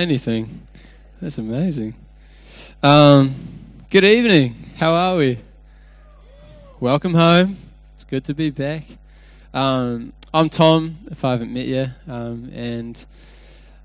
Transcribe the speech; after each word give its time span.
anything. 0.00 0.66
That's 1.20 1.36
amazing. 1.36 1.94
Um, 2.82 3.34
good 3.90 4.02
evening. 4.04 4.56
How 4.78 4.94
are 4.94 5.16
we? 5.16 5.38
Welcome 6.80 7.12
home. 7.12 7.58
It's 7.92 8.04
good 8.04 8.24
to 8.24 8.32
be 8.32 8.48
back. 8.48 8.84
Um, 9.52 10.14
I'm 10.32 10.48
Tom, 10.48 10.96
if 11.10 11.22
I 11.22 11.32
haven't 11.32 11.52
met 11.52 11.66
you, 11.66 11.88
um, 12.08 12.50
and 12.54 13.04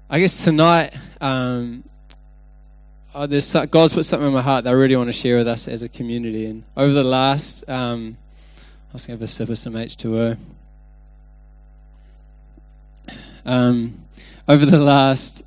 I 0.10 0.22
guess 0.22 0.42
tonight 0.42 0.96
um, 1.20 1.84
oh, 3.14 3.26
there's 3.26 3.52
God's 3.52 3.92
put 3.92 4.06
something 4.06 4.28
in 4.28 4.34
my 4.34 4.42
heart 4.42 4.64
that 4.64 4.70
I 4.70 4.74
really 4.74 4.96
want 4.96 5.08
to 5.08 5.14
share 5.14 5.36
with 5.36 5.50
us 5.50 5.68
as 5.68 5.84
a 5.84 5.90
community. 5.90 6.46
And 6.46 6.64
over 6.78 6.94
the 6.94 7.04
last, 7.04 7.68
um, 7.68 8.16
I 8.90 8.94
was 8.94 9.06
going 9.06 9.20
to 9.20 9.22
have 9.22 9.30
a 9.30 9.34
sip 9.34 9.50
of 9.50 9.58
some 9.58 9.74
H2O. 9.74 10.38
Um, 13.46 14.06
over 14.48 14.66
the 14.66 14.80
last 14.80 15.44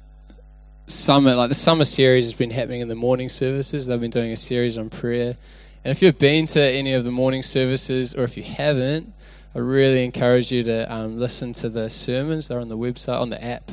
summer, 0.89 1.35
like 1.35 1.49
the 1.49 1.55
summer 1.55 1.85
series 1.85 2.25
has 2.25 2.33
been 2.33 2.51
happening 2.51 2.81
in 2.81 2.89
the 2.89 2.95
morning 2.95 3.29
services. 3.29 3.87
They've 3.87 4.01
been 4.01 4.11
doing 4.11 4.33
a 4.33 4.37
series 4.37 4.79
on 4.79 4.91
prayer. 4.91 5.37
And 5.85 5.91
if 5.91 6.03
you've 6.03 6.19
been 6.19 6.47
to 6.47 6.63
any 6.63 6.95
of 6.95 7.05
the 7.05 7.11
morning 7.11 7.43
services, 7.43 8.15
or 8.15 8.25
if 8.25 8.37
you 8.37 8.43
haven't, 8.43 9.13
I 9.55 9.59
really 9.59 10.05
encourage 10.05 10.51
you 10.51 10.63
to 10.65 10.93
um, 10.93 11.19
listen 11.19 11.53
to 11.55 11.69
the 11.69 11.89
sermons. 11.89 12.49
They're 12.49 12.61
on 12.61 12.69
the 12.69 12.77
website, 12.77 13.21
on 13.21 13.31
the 13.31 13.43
app, 13.43 13.71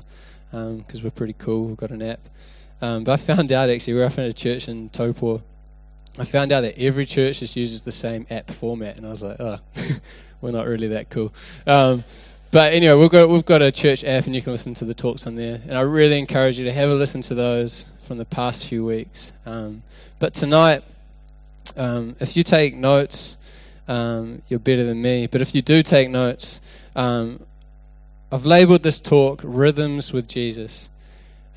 because 0.52 1.00
um, 1.00 1.04
we're 1.04 1.12
pretty 1.12 1.36
cool. 1.38 1.66
We've 1.66 1.78
got 1.78 1.92
an 1.92 2.02
app. 2.02 2.20
Um, 2.82 3.04
but 3.04 3.14
I 3.14 3.18
found 3.18 3.52
out 3.52 3.70
actually, 3.70 3.96
we're 3.96 4.06
up 4.06 4.18
in 4.18 4.26
a 4.26 4.34
church 4.34 4.68
in 4.68 4.90
Taupo. 4.90 5.42
I 6.18 6.26
found 6.26 6.52
out 6.52 6.62
that 6.62 6.78
every 6.78 7.06
church 7.06 7.40
just 7.40 7.56
uses 7.56 7.84
the 7.84 7.92
same 7.92 8.26
app 8.30 8.50
format, 8.50 8.98
and 8.98 9.06
I 9.06 9.10
was 9.10 9.24
like, 9.24 9.38
oh, 9.40 9.60
we're 10.42 10.52
not 10.52 10.68
really 10.68 10.90
that 10.90 11.10
cool. 11.10 11.34
But 12.56 12.72
anyway, 12.72 12.94
we've 12.94 13.10
got 13.10 13.28
we've 13.28 13.44
got 13.44 13.62
a 13.62 13.70
church 13.70 14.06
app, 14.06 14.28
and 14.28 14.34
you 14.34 14.42
can 14.42 14.54
listen 14.54 14.74
to 14.76 14.86
the 14.86 14.94
talks 14.94 15.28
on 15.28 15.36
there. 15.36 15.60
And 15.68 15.74
I 15.74 15.82
really 15.82 16.18
encourage 16.18 16.58
you 16.58 16.64
to 16.64 16.72
have 16.72 16.90
a 16.90 16.94
listen 16.94 17.20
to 17.24 17.36
those 17.36 17.86
from 18.00 18.18
the 18.18 18.24
past 18.24 18.66
few 18.66 18.86
weeks. 18.86 19.34
Um, 19.46 19.84
but 20.20 20.34
tonight, 20.34 20.82
um, 21.76 22.16
if 22.22 22.38
you 22.38 22.44
take 22.44 22.74
notes, 22.74 23.36
um, 23.90 24.42
you're 24.48 24.62
better 24.62 24.86
than 24.86 25.02
me. 25.02 25.28
But 25.28 25.42
if 25.42 25.54
you 25.54 25.62
do 25.62 25.84
take 25.84 26.10
notes, 26.10 26.62
um, 26.96 27.42
I've 28.32 28.46
labeled 28.46 28.84
this 28.84 29.02
talk 29.02 29.42
"Rhythms 29.44 30.14
with 30.14 30.30
Jesus," 30.30 30.88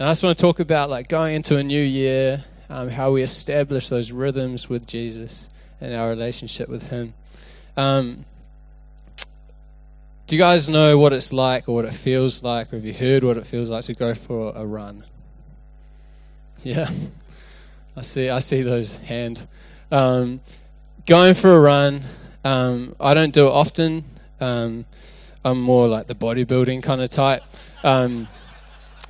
and 0.00 0.08
I 0.08 0.10
just 0.10 0.24
want 0.24 0.36
to 0.36 0.42
talk 0.42 0.58
about 0.58 0.90
like 0.90 1.06
going 1.06 1.36
into 1.36 1.58
a 1.58 1.62
new 1.62 1.80
year, 1.80 2.42
um, 2.68 2.88
how 2.88 3.12
we 3.12 3.22
establish 3.22 3.88
those 3.88 4.10
rhythms 4.10 4.68
with 4.68 4.84
Jesus 4.84 5.48
and 5.80 5.94
our 5.94 6.08
relationship 6.08 6.68
with 6.68 6.90
Him. 6.90 7.14
Um, 7.76 8.24
do 10.28 10.36
you 10.36 10.42
guys 10.42 10.68
know 10.68 10.98
what 10.98 11.14
it's 11.14 11.32
like 11.32 11.70
or 11.70 11.74
what 11.74 11.86
it 11.86 11.94
feels 11.94 12.42
like, 12.42 12.70
or 12.70 12.76
have 12.76 12.84
you 12.84 12.92
heard 12.92 13.24
what 13.24 13.38
it 13.38 13.46
feels 13.46 13.70
like 13.70 13.84
to 13.86 13.94
go 13.94 14.14
for 14.14 14.52
a 14.54 14.64
run? 14.64 15.04
Yeah, 16.64 16.90
I 17.96 18.00
see. 18.00 18.28
I 18.28 18.40
see 18.40 18.62
those 18.62 18.96
hand. 18.96 19.46
Um, 19.92 20.40
going 21.06 21.34
for 21.34 21.54
a 21.54 21.60
run. 21.60 22.02
Um, 22.44 22.96
I 22.98 23.14
don't 23.14 23.32
do 23.32 23.46
it 23.46 23.52
often. 23.52 24.02
Um, 24.40 24.84
I'm 25.44 25.60
more 25.60 25.86
like 25.86 26.08
the 26.08 26.16
bodybuilding 26.16 26.82
kind 26.82 27.00
of 27.00 27.10
type. 27.10 27.44
Um, 27.84 28.26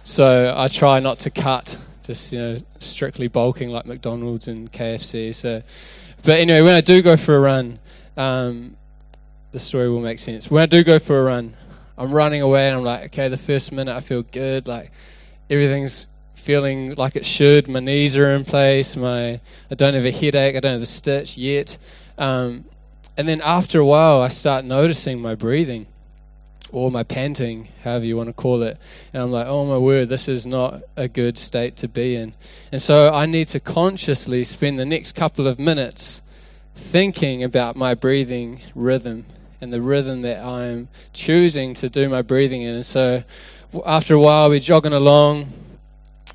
so 0.03 0.55
I 0.55 0.69
try 0.69 1.01
not 1.01 1.21
to 1.21 1.31
cut, 1.31 1.79
just 2.03 2.35
you 2.35 2.39
know, 2.39 2.59
strictly 2.81 3.29
bulking 3.29 3.71
like 3.71 3.87
McDonald's 3.87 4.47
and 4.47 4.71
KFC. 4.71 5.35
So, 5.35 5.63
but 6.23 6.39
anyway, 6.39 6.61
when 6.61 6.75
I 6.75 6.83
do 6.83 7.01
go 7.01 7.17
for 7.17 7.35
a 7.35 7.41
run, 7.41 7.79
um, 8.19 8.77
the 9.51 9.59
story 9.59 9.89
will 9.89 10.01
make 10.01 10.19
sense. 10.19 10.51
When 10.51 10.63
I 10.63 10.67
do 10.67 10.85
go 10.85 10.99
for 10.99 11.19
a 11.19 11.23
run, 11.25 11.55
I'm 11.97 12.13
running 12.13 12.43
away 12.43 12.69
and 12.69 12.77
I'm 12.77 12.85
like, 12.85 13.07
okay, 13.07 13.29
the 13.29 13.37
first 13.39 13.73
minute 13.73 13.95
I 13.95 14.01
feel 14.01 14.23
good, 14.23 14.69
like 14.69 14.91
everything's 15.51 16.07
feeling 16.35 16.95
like 16.95 17.17
it 17.17 17.27
should. 17.27 17.69
My 17.69 17.81
knees 17.81 18.17
are 18.17 18.31
in 18.35 18.45
place. 18.45 18.97
My 18.97 19.41
I 19.71 19.75
don't 19.75 19.95
have 19.95 20.07
a 20.07 20.11
headache. 20.11 20.57
I 20.57 20.61
don't 20.61 20.73
have 20.73 20.81
the 20.81 20.87
stitch 20.87 21.37
yet. 21.37 21.77
Um, 22.17 22.65
and 23.17 23.29
then 23.29 23.41
after 23.43 23.81
a 23.81 23.85
while, 23.85 24.23
I 24.23 24.29
start 24.29 24.65
noticing 24.65 25.21
my 25.21 25.35
breathing 25.35 25.87
or 26.71 26.91
my 26.91 27.03
panting, 27.03 27.69
however 27.83 28.05
you 28.05 28.17
want 28.17 28.29
to 28.29 28.33
call 28.33 28.63
it. 28.63 28.79
And 29.13 29.23
I'm 29.23 29.33
like, 29.33 29.47
oh 29.47 29.65
my 29.65 29.79
word, 29.79 30.09
this 30.09 30.29
is 30.29 30.47
not 30.47 30.83
a 30.97 31.09
good 31.09 31.37
state 31.37 31.77
to 31.77 31.89
be 31.89 32.15
in. 32.15 32.35
And 32.71 32.81
so 32.81 33.13
I 33.13 33.27
need 33.27 33.49
to 33.49 33.61
consciously 33.61 34.45
spend 34.45 34.79
the 34.79 34.85
next 34.85 35.15
couple 35.15 35.47
of 35.47 35.59
minutes 35.59 36.23
thinking 36.75 37.43
about 37.43 37.75
my 37.75 37.95
breathing 37.95 38.61
rhythm 38.75 39.27
and 39.61 39.73
the 39.73 39.81
rhythm 39.83 40.23
that 40.23 40.45
I'm 40.45 40.89
choosing 41.13 41.75
to 41.75 41.89
do 41.89 42.09
my 42.09 42.23
breathing 42.23 42.63
in. 42.63 42.75
And 42.75 42.87
so 42.87 43.25
after 43.85 44.15
a 44.15 44.21
while, 44.21 44.49
we're 44.49 44.61
jogging 44.61 44.93
along 44.93 45.53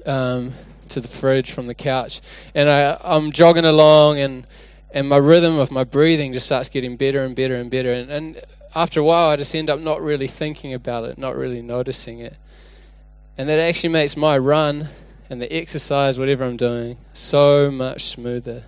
um, 0.05 0.53
to 0.89 0.99
the 0.99 1.07
fridge 1.07 1.51
from 1.51 1.67
the 1.67 1.73
couch, 1.73 2.21
and 2.53 2.69
I, 2.69 2.97
I'm 3.03 3.31
jogging 3.31 3.65
along, 3.65 4.19
and 4.19 4.45
and 4.93 5.09
my 5.09 5.17
rhythm 5.17 5.57
of 5.57 5.71
my 5.71 5.83
breathing 5.83 6.33
just 6.33 6.45
starts 6.45 6.69
getting 6.69 6.97
better 6.97 7.23
and 7.23 7.35
better 7.35 7.55
and 7.55 7.71
better. 7.71 7.91
And, 7.91 8.11
and 8.11 8.41
after 8.75 8.99
a 8.99 9.03
while, 9.03 9.29
I 9.29 9.35
just 9.37 9.55
end 9.55 9.69
up 9.69 9.79
not 9.79 10.01
really 10.01 10.27
thinking 10.27 10.73
about 10.73 11.05
it, 11.05 11.17
not 11.17 11.35
really 11.35 11.63
noticing 11.63 12.19
it. 12.19 12.37
And 13.35 13.49
that 13.49 13.57
actually 13.57 13.89
makes 13.89 14.15
my 14.15 14.37
run 14.37 14.89
and 15.31 15.41
the 15.41 15.51
exercise, 15.51 16.19
whatever 16.19 16.43
I'm 16.43 16.57
doing, 16.57 16.97
so 17.13 17.71
much 17.71 18.05
smoother. 18.05 18.65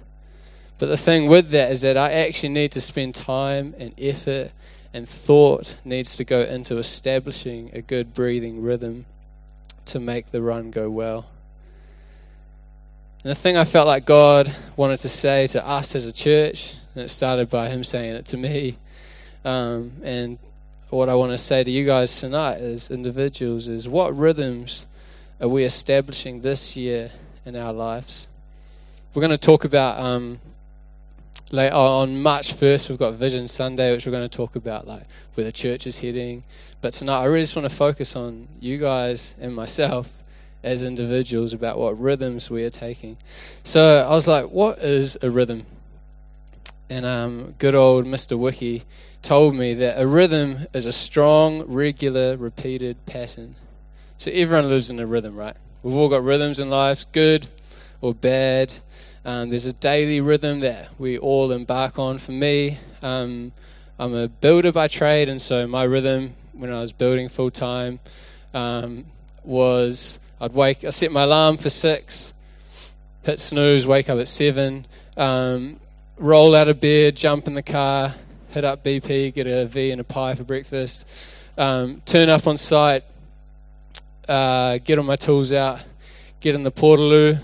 But 0.78 0.88
the 0.88 0.98
thing 0.98 1.28
with 1.28 1.50
that 1.50 1.72
is 1.72 1.82
that 1.82 1.98
I 1.98 2.12
actually 2.12 2.50
need 2.50 2.72
to 2.74 2.82
spend 2.82 3.16
time 3.16 3.74
and 3.78 3.94
effort 3.98 4.52
and 4.94 5.08
thought 5.08 5.76
needs 5.86 6.18
to 6.18 6.24
go 6.24 6.42
into 6.42 6.78
establishing 6.78 7.70
a 7.74 7.82
good 7.82 8.14
breathing 8.14 8.62
rhythm 8.62 9.06
to 9.86 10.00
make 10.00 10.32
the 10.32 10.42
run 10.42 10.72
go 10.72 10.90
well. 10.90 11.26
And 13.24 13.32
the 13.32 13.36
thing 13.36 13.58
I 13.58 13.64
felt 13.64 13.88
like 13.88 14.06
God 14.06 14.54
wanted 14.76 15.00
to 15.00 15.10
say 15.10 15.48
to 15.48 15.66
us 15.66 15.96
as 15.96 16.06
a 16.06 16.12
church, 16.12 16.76
and 16.94 17.04
it 17.04 17.10
started 17.10 17.50
by 17.50 17.70
Him 17.70 17.84
saying 17.84 18.16
it 18.16 18.26
to 18.28 18.38
me, 18.38 18.78
um, 19.44 19.94
and 20.04 20.38
what 20.90 21.10
I 21.10 21.16
want 21.16 21.32
to 21.32 21.38
say 21.38 21.64
to 21.64 21.72
you 21.72 21.86
guys 21.86 22.20
tonight 22.20 22.58
as 22.58 22.90
individuals 22.90 23.68
is 23.68 23.88
what 23.88 24.16
rhythms 24.16 24.86
are 25.42 25.48
we 25.48 25.64
establishing 25.64 26.42
this 26.42 26.78
year 26.78 27.12
in 27.46 27.56
our 27.56 27.74
lives? 27.74 28.28
We're 29.14 29.22
going 29.22 29.32
to 29.32 29.38
talk 29.38 29.66
about 29.66 30.00
um, 30.00 30.40
like 31.56 31.72
on 31.72 32.22
March 32.22 32.54
1st, 32.54 32.90
we've 32.90 33.00
got 33.00 33.14
Vision 33.14 33.48
Sunday, 33.48 33.92
which 33.92 34.06
we're 34.06 34.12
going 34.12 34.28
to 34.28 34.38
talk 34.38 34.56
about, 34.56 34.86
like 34.86 35.04
where 35.34 35.46
the 35.46 35.52
church 35.52 35.88
is 35.88 36.00
heading. 36.00 36.44
But 36.82 36.94
tonight, 36.94 37.22
I 37.22 37.26
really 37.26 37.44
just 37.44 37.56
want 37.56 37.68
to 37.70 37.76
focus 37.76 38.16
on 38.16 38.48
you 38.60 38.78
guys 38.78 39.36
and 39.40 39.56
myself 39.56 40.18
as 40.64 40.84
individuals 40.84 41.54
about 41.54 41.78
what 41.78 42.00
rhythms 42.00 42.50
we 42.50 42.64
are 42.64 42.70
taking. 42.70 43.18
So 43.64 44.06
I 44.06 44.14
was 44.14 44.28
like, 44.28 44.50
what 44.50 44.80
is 44.80 45.18
a 45.22 45.30
rhythm? 45.30 45.66
And 46.90 47.06
um, 47.06 47.56
good 47.58 47.74
old 47.74 48.06
Mr. 48.06 48.38
Wiki 48.38 48.84
told 49.22 49.56
me 49.56 49.74
that 49.76 50.00
a 50.00 50.06
rhythm 50.06 50.68
is 50.74 50.86
a 50.86 50.92
strong, 50.92 51.64
regular, 51.64 52.36
repeated 52.36 53.06
pattern. 53.06 53.56
So 54.18 54.30
everyone 54.32 54.70
lives 54.70 54.92
in 54.92 55.00
a 55.00 55.06
rhythm, 55.06 55.36
right? 55.36 55.56
We've 55.84 55.96
all 55.96 56.10
got 56.10 56.24
rhythms 56.24 56.60
in 56.60 56.70
life, 56.70 57.06
good 57.12 57.48
or 58.02 58.14
bad. 58.14 58.74
Um, 59.26 59.50
there's 59.50 59.66
a 59.66 59.74
daily 59.74 60.22
rhythm 60.22 60.60
that 60.60 60.90
we 61.00 61.18
all 61.18 61.52
embark 61.52 61.98
on. 61.98 62.20
For 62.20 62.32
me, 62.32 62.78
um, 63.02 63.52
I'm 63.98 64.14
a 64.14 64.28
builder 64.28 64.72
by 64.72 64.88
trade, 64.88 65.30
and 65.30 65.42
so 65.42 65.66
my 65.66 65.82
rhythm 65.82 66.36
when 66.54 66.72
I 66.72 66.80
was 66.80 66.92
building 66.92 67.28
full 67.28 67.50
time 67.50 68.00
um, 68.54 69.06
was 69.44 70.20
I'd 70.40 70.54
wake, 70.54 70.84
I 70.84 70.92
set 70.92 71.12
my 71.12 71.24
alarm 71.24 71.58
for 71.58 71.70
six, 71.70 72.36
hit 73.24 73.40
snooze, 73.40 73.88
wake 73.88 74.10
up 74.10 74.20
at 74.20 74.28
seven, 74.28 74.86
um, 75.18 75.80
roll 76.18 76.56
out 76.56 76.68
of 76.68 76.80
bed, 76.80 77.16
jump 77.16 77.48
in 77.48 77.56
the 77.56 77.64
car, 77.64 78.14
hit 78.50 78.64
up 78.64 78.84
BP, 78.84 79.34
get 79.34 79.48
a 79.48 79.66
V 79.66 79.90
and 79.90 80.02
a 80.02 80.04
pie 80.04 80.36
for 80.36 80.44
breakfast, 80.44 81.04
um, 81.58 82.00
turn 82.06 82.30
up 82.30 82.46
on 82.46 82.58
site, 82.58 83.04
uh, 84.30 84.78
get 84.84 85.00
all 85.00 85.04
my 85.04 85.16
tools 85.16 85.52
out, 85.52 85.84
get 86.42 86.54
in 86.54 86.62
the 86.62 86.72
portaloo, 86.72 87.40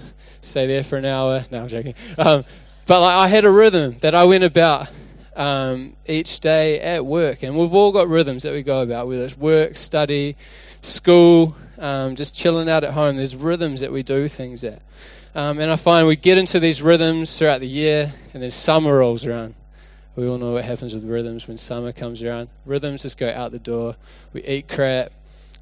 stay 0.52 0.68
there 0.68 0.84
for 0.84 0.98
an 0.98 1.06
hour. 1.06 1.46
No, 1.50 1.62
I'm 1.62 1.68
joking. 1.68 1.96
Um, 2.18 2.46
but 2.86 3.02
like, 3.02 3.16
I 3.16 3.28
had 3.28 3.46
a 3.46 3.50
rhythm 3.50 3.98
that 4.02 4.14
I 4.14 4.26
went 4.26 4.44
about 4.44 4.90
um, 5.36 5.96
each 6.08 6.42
day 6.42 6.80
at 6.80 7.06
work, 7.06 7.42
and 7.42 7.58
we've 7.58 7.74
all 7.74 7.92
got 7.92 8.10
rhythms 8.10 8.44
that 8.44 8.54
we 8.54 8.62
go 8.62 8.82
about, 8.82 9.08
whether 9.08 9.24
it's 9.24 9.38
work, 9.38 9.78
study, 9.78 10.36
school, 10.82 11.56
um, 11.80 12.16
just 12.16 12.36
chilling 12.36 12.70
out 12.70 12.84
at 12.84 12.92
home. 12.92 13.16
There's 13.16 13.36
rhythms 13.36 13.82
that 13.82 13.92
we 13.92 14.04
do 14.04 14.28
things 14.28 14.64
at. 14.64 14.82
Um, 15.34 15.60
and 15.60 15.72
I 15.72 15.78
find 15.78 16.06
we 16.06 16.18
get 16.18 16.38
into 16.38 16.60
these 16.60 16.82
rhythms 16.82 17.38
throughout 17.38 17.62
the 17.62 17.68
year, 17.68 18.14
and 18.34 18.44
then 18.44 18.52
summer 18.52 18.98
rolls 18.98 19.26
around. 19.26 19.56
We 20.18 20.28
all 20.28 20.38
know 20.38 20.52
what 20.52 20.66
happens 20.66 20.94
with 20.94 21.06
rhythms 21.06 21.48
when 21.48 21.56
summer 21.56 21.94
comes 21.94 22.22
around. 22.22 22.50
Rhythms 22.66 23.04
just 23.04 23.18
go 23.18 23.30
out 23.30 23.54
the 23.54 23.60
door. 23.60 23.96
We 24.34 24.44
eat 24.44 24.68
crap. 24.68 25.14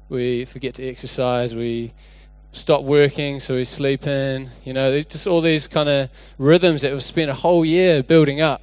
We 0.08 0.44
forget 0.44 0.74
to 0.74 0.88
exercise. 0.88 1.54
We 1.54 1.92
stop 2.52 2.82
working, 2.82 3.40
so 3.40 3.54
we 3.54 3.64
sleep 3.64 4.06
in. 4.06 4.50
You 4.64 4.72
know, 4.72 5.00
just 5.00 5.26
all 5.26 5.40
these 5.40 5.66
kind 5.66 5.88
of 5.88 6.10
rhythms 6.38 6.82
that 6.82 6.92
we've 6.92 7.02
spent 7.02 7.30
a 7.30 7.34
whole 7.34 7.64
year 7.64 8.02
building 8.02 8.40
up 8.40 8.62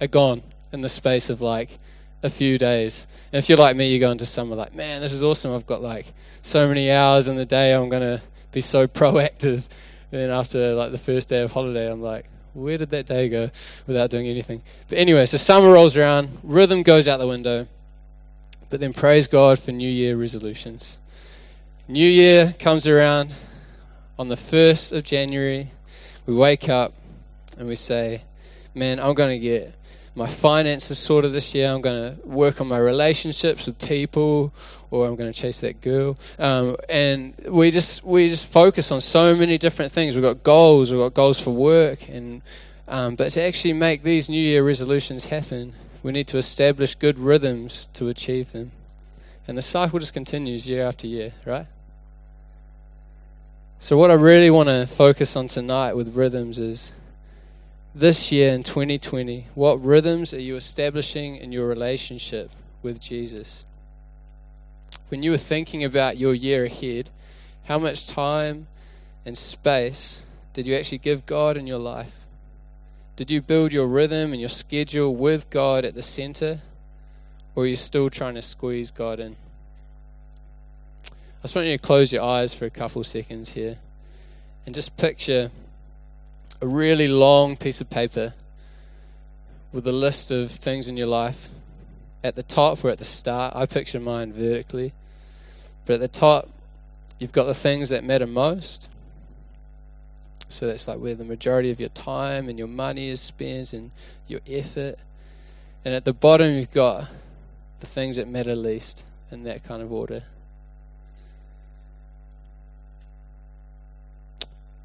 are 0.00 0.06
gone 0.06 0.42
in 0.72 0.80
the 0.80 0.88
space 0.88 1.30
of 1.30 1.40
like 1.40 1.78
a 2.22 2.30
few 2.30 2.58
days. 2.58 3.06
And 3.32 3.38
if 3.38 3.48
you're 3.48 3.58
like 3.58 3.76
me, 3.76 3.92
you 3.92 3.98
go 3.98 4.10
into 4.10 4.26
summer 4.26 4.56
like, 4.56 4.74
man, 4.74 5.00
this 5.00 5.12
is 5.12 5.22
awesome. 5.22 5.54
I've 5.54 5.66
got 5.66 5.82
like 5.82 6.06
so 6.42 6.68
many 6.68 6.90
hours 6.90 7.28
in 7.28 7.36
the 7.36 7.44
day. 7.44 7.72
I'm 7.74 7.88
going 7.88 8.02
to 8.02 8.22
be 8.52 8.60
so 8.60 8.86
proactive. 8.86 9.64
And 10.10 10.22
then 10.22 10.30
after 10.30 10.74
like 10.74 10.92
the 10.92 10.98
first 10.98 11.28
day 11.28 11.42
of 11.42 11.52
holiday, 11.52 11.90
I'm 11.90 12.02
like, 12.02 12.26
where 12.54 12.78
did 12.78 12.90
that 12.90 13.06
day 13.06 13.28
go 13.28 13.50
without 13.86 14.10
doing 14.10 14.26
anything? 14.26 14.62
But 14.88 14.98
anyway, 14.98 15.26
so 15.26 15.36
summer 15.36 15.72
rolls 15.72 15.96
around, 15.96 16.38
rhythm 16.42 16.82
goes 16.82 17.06
out 17.06 17.18
the 17.18 17.26
window. 17.26 17.66
But 18.70 18.80
then 18.80 18.92
praise 18.92 19.26
God 19.26 19.58
for 19.58 19.72
New 19.72 19.88
Year 19.88 20.16
resolutions. 20.16 20.98
New 21.90 22.06
Year 22.06 22.54
comes 22.58 22.86
around 22.86 23.32
on 24.18 24.28
the 24.28 24.34
1st 24.34 24.94
of 24.94 25.04
January. 25.04 25.70
We 26.26 26.34
wake 26.34 26.68
up 26.68 26.92
and 27.56 27.66
we 27.66 27.76
say, 27.76 28.20
Man, 28.74 29.00
I'm 29.00 29.14
going 29.14 29.30
to 29.30 29.38
get 29.38 29.74
my 30.14 30.26
finances 30.26 30.98
sorted 30.98 31.32
this 31.32 31.54
year. 31.54 31.72
I'm 31.72 31.80
going 31.80 32.14
to 32.14 32.28
work 32.28 32.60
on 32.60 32.68
my 32.68 32.76
relationships 32.76 33.64
with 33.64 33.78
people, 33.78 34.52
or 34.90 35.08
I'm 35.08 35.16
going 35.16 35.32
to 35.32 35.40
chase 35.40 35.60
that 35.60 35.80
girl. 35.80 36.18
Um, 36.38 36.76
and 36.90 37.34
we 37.48 37.70
just 37.70 38.04
we 38.04 38.28
just 38.28 38.44
focus 38.44 38.92
on 38.92 39.00
so 39.00 39.34
many 39.34 39.56
different 39.56 39.90
things. 39.90 40.14
We've 40.14 40.22
got 40.22 40.42
goals. 40.42 40.92
We've 40.92 41.00
got 41.00 41.14
goals 41.14 41.40
for 41.40 41.52
work, 41.52 42.06
and 42.10 42.42
um, 42.86 43.16
but 43.16 43.30
to 43.30 43.42
actually 43.42 43.72
make 43.72 44.02
these 44.02 44.28
New 44.28 44.42
Year 44.42 44.62
resolutions 44.62 45.28
happen, 45.28 45.72
we 46.02 46.12
need 46.12 46.26
to 46.26 46.36
establish 46.36 46.96
good 46.96 47.18
rhythms 47.18 47.88
to 47.94 48.08
achieve 48.08 48.52
them. 48.52 48.72
And 49.46 49.56
the 49.56 49.62
cycle 49.62 49.98
just 49.98 50.12
continues 50.12 50.68
year 50.68 50.86
after 50.86 51.06
year, 51.06 51.32
right? 51.46 51.66
So, 53.80 53.96
what 53.96 54.10
I 54.10 54.14
really 54.14 54.50
want 54.50 54.68
to 54.68 54.86
focus 54.86 55.36
on 55.36 55.46
tonight 55.46 55.94
with 55.94 56.14
rhythms 56.14 56.58
is 56.58 56.92
this 57.94 58.30
year 58.32 58.52
in 58.52 58.64
2020, 58.64 59.46
what 59.54 59.82
rhythms 59.82 60.34
are 60.34 60.40
you 60.40 60.56
establishing 60.56 61.36
in 61.36 61.52
your 61.52 61.66
relationship 61.66 62.50
with 62.82 63.00
Jesus? 63.00 63.66
When 65.08 65.22
you 65.22 65.30
were 65.30 65.38
thinking 65.38 65.84
about 65.84 66.18
your 66.18 66.34
year 66.34 66.64
ahead, 66.64 67.08
how 67.64 67.78
much 67.78 68.06
time 68.06 68.66
and 69.24 69.38
space 69.38 70.22
did 70.52 70.66
you 70.66 70.74
actually 70.74 70.98
give 70.98 71.24
God 71.24 71.56
in 71.56 71.66
your 71.66 71.78
life? 71.78 72.26
Did 73.16 73.30
you 73.30 73.40
build 73.40 73.72
your 73.72 73.86
rhythm 73.86 74.32
and 74.32 74.40
your 74.40 74.48
schedule 74.48 75.14
with 75.14 75.50
God 75.50 75.84
at 75.84 75.94
the 75.94 76.02
center? 76.02 76.60
Or 77.54 77.62
are 77.62 77.66
you 77.66 77.76
still 77.76 78.10
trying 78.10 78.34
to 78.34 78.42
squeeze 78.42 78.90
God 78.90 79.18
in? 79.18 79.36
I 81.38 81.42
just 81.42 81.54
want 81.54 81.68
you 81.68 81.76
to 81.76 81.82
close 81.82 82.12
your 82.12 82.24
eyes 82.24 82.52
for 82.52 82.64
a 82.64 82.70
couple 82.70 83.04
seconds 83.04 83.50
here 83.50 83.78
and 84.66 84.74
just 84.74 84.96
picture 84.96 85.52
a 86.60 86.66
really 86.66 87.06
long 87.06 87.56
piece 87.56 87.80
of 87.80 87.88
paper 87.88 88.34
with 89.72 89.86
a 89.86 89.92
list 89.92 90.32
of 90.32 90.50
things 90.50 90.88
in 90.88 90.96
your 90.96 91.06
life. 91.06 91.48
At 92.24 92.34
the 92.34 92.42
top, 92.42 92.84
or 92.84 92.90
at 92.90 92.98
the 92.98 93.04
start. 93.04 93.54
I 93.54 93.66
picture 93.66 94.00
mine 94.00 94.32
vertically. 94.32 94.92
But 95.86 95.94
at 95.94 96.00
the 96.00 96.08
top, 96.08 96.48
you've 97.20 97.30
got 97.30 97.44
the 97.44 97.54
things 97.54 97.90
that 97.90 98.02
matter 98.02 98.26
most. 98.26 98.88
So 100.48 100.66
that's 100.66 100.88
like 100.88 100.98
where 100.98 101.14
the 101.14 101.24
majority 101.24 101.70
of 101.70 101.78
your 101.78 101.90
time 101.90 102.48
and 102.48 102.58
your 102.58 102.66
money 102.66 103.08
is 103.08 103.20
spent 103.20 103.72
and 103.72 103.92
your 104.26 104.40
effort. 104.48 104.98
And 105.84 105.94
at 105.94 106.04
the 106.04 106.12
bottom, 106.12 106.54
you've 106.54 106.72
got 106.72 107.08
the 107.78 107.86
things 107.86 108.16
that 108.16 108.26
matter 108.26 108.56
least 108.56 109.06
in 109.30 109.44
that 109.44 109.62
kind 109.62 109.80
of 109.80 109.92
order. 109.92 110.24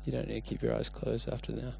You 0.05 0.11
don't 0.11 0.27
need 0.27 0.35
to 0.35 0.41
keep 0.41 0.61
your 0.61 0.75
eyes 0.75 0.89
closed 0.89 1.29
after 1.29 1.51
now. 1.53 1.73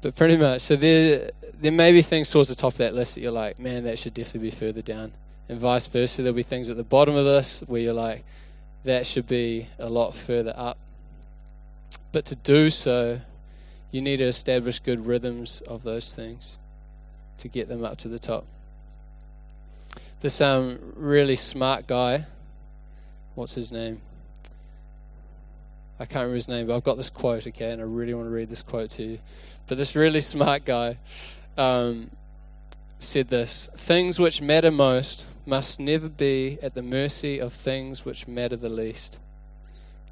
But 0.00 0.16
pretty 0.16 0.36
much, 0.36 0.62
so 0.62 0.76
there, 0.76 1.30
there 1.60 1.72
may 1.72 1.92
be 1.92 2.02
things 2.02 2.30
towards 2.30 2.48
the 2.48 2.54
top 2.54 2.72
of 2.72 2.78
that 2.78 2.94
list 2.94 3.14
that 3.14 3.20
you're 3.20 3.32
like, 3.32 3.58
man, 3.58 3.84
that 3.84 3.98
should 3.98 4.14
definitely 4.14 4.50
be 4.50 4.56
further 4.56 4.82
down. 4.82 5.12
And 5.48 5.58
vice 5.58 5.86
versa, 5.86 6.22
there'll 6.22 6.36
be 6.36 6.42
things 6.42 6.70
at 6.70 6.76
the 6.76 6.84
bottom 6.84 7.16
of 7.16 7.24
this 7.24 7.62
where 7.66 7.80
you're 7.80 7.94
like, 7.94 8.24
that 8.84 9.06
should 9.06 9.26
be 9.26 9.68
a 9.78 9.88
lot 9.88 10.14
further 10.14 10.52
up. 10.56 10.78
But 12.12 12.26
to 12.26 12.36
do 12.36 12.70
so, 12.70 13.20
you 13.90 14.02
need 14.02 14.18
to 14.18 14.24
establish 14.24 14.78
good 14.80 15.06
rhythms 15.06 15.62
of 15.62 15.82
those 15.82 16.12
things 16.12 16.58
to 17.38 17.48
get 17.48 17.68
them 17.68 17.84
up 17.84 17.98
to 17.98 18.08
the 18.08 18.18
top. 18.18 18.44
This 20.20 20.40
um, 20.40 20.78
really 20.96 21.36
smart 21.36 21.86
guy, 21.86 22.26
what's 23.34 23.54
his 23.54 23.72
name? 23.72 24.00
I 26.00 26.04
can't 26.04 26.22
remember 26.22 26.34
his 26.36 26.48
name, 26.48 26.66
but 26.68 26.76
I've 26.76 26.84
got 26.84 26.96
this 26.96 27.10
quote, 27.10 27.46
okay, 27.46 27.72
and 27.72 27.80
I 27.80 27.84
really 27.84 28.14
want 28.14 28.26
to 28.26 28.30
read 28.30 28.48
this 28.48 28.62
quote 28.62 28.90
to 28.90 29.02
you. 29.02 29.18
But 29.66 29.78
this 29.78 29.96
really 29.96 30.20
smart 30.22 30.64
guy 30.64 30.98
um, 31.56 32.10
said 32.98 33.28
this 33.28 33.68
Things 33.76 34.18
which 34.18 34.40
matter 34.40 34.70
most 34.70 35.26
must 35.44 35.80
never 35.80 36.08
be 36.08 36.58
at 36.62 36.74
the 36.74 36.82
mercy 36.82 37.38
of 37.40 37.52
things 37.52 38.04
which 38.04 38.28
matter 38.28 38.56
the 38.56 38.68
least. 38.68 39.18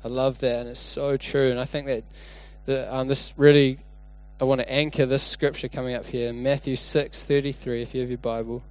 I 0.05 0.09
love 0.09 0.39
that, 0.41 0.61
and 0.61 0.71
it's 0.71 0.81
so 0.81 1.17
true. 1.17 1.51
And 1.51 1.61
I 1.61 1.65
think 1.65 1.87
that 1.87 2.05
the, 2.65 2.95
um, 2.95 3.07
this 3.07 3.33
really, 3.37 3.79
I 4.41 4.45
want 4.45 4.61
to 4.61 4.71
anchor 4.71 5.07
this 5.07 5.23
scripture 5.23 5.69
coming 5.69 5.95
up 5.95 6.07
here 6.07 6.33
Matthew 6.33 6.77
6 6.77 7.23
33, 7.23 7.83
if 7.83 7.95
you 7.95 8.01
have 8.01 8.11
your 8.11 8.19
Bible. 8.19 8.63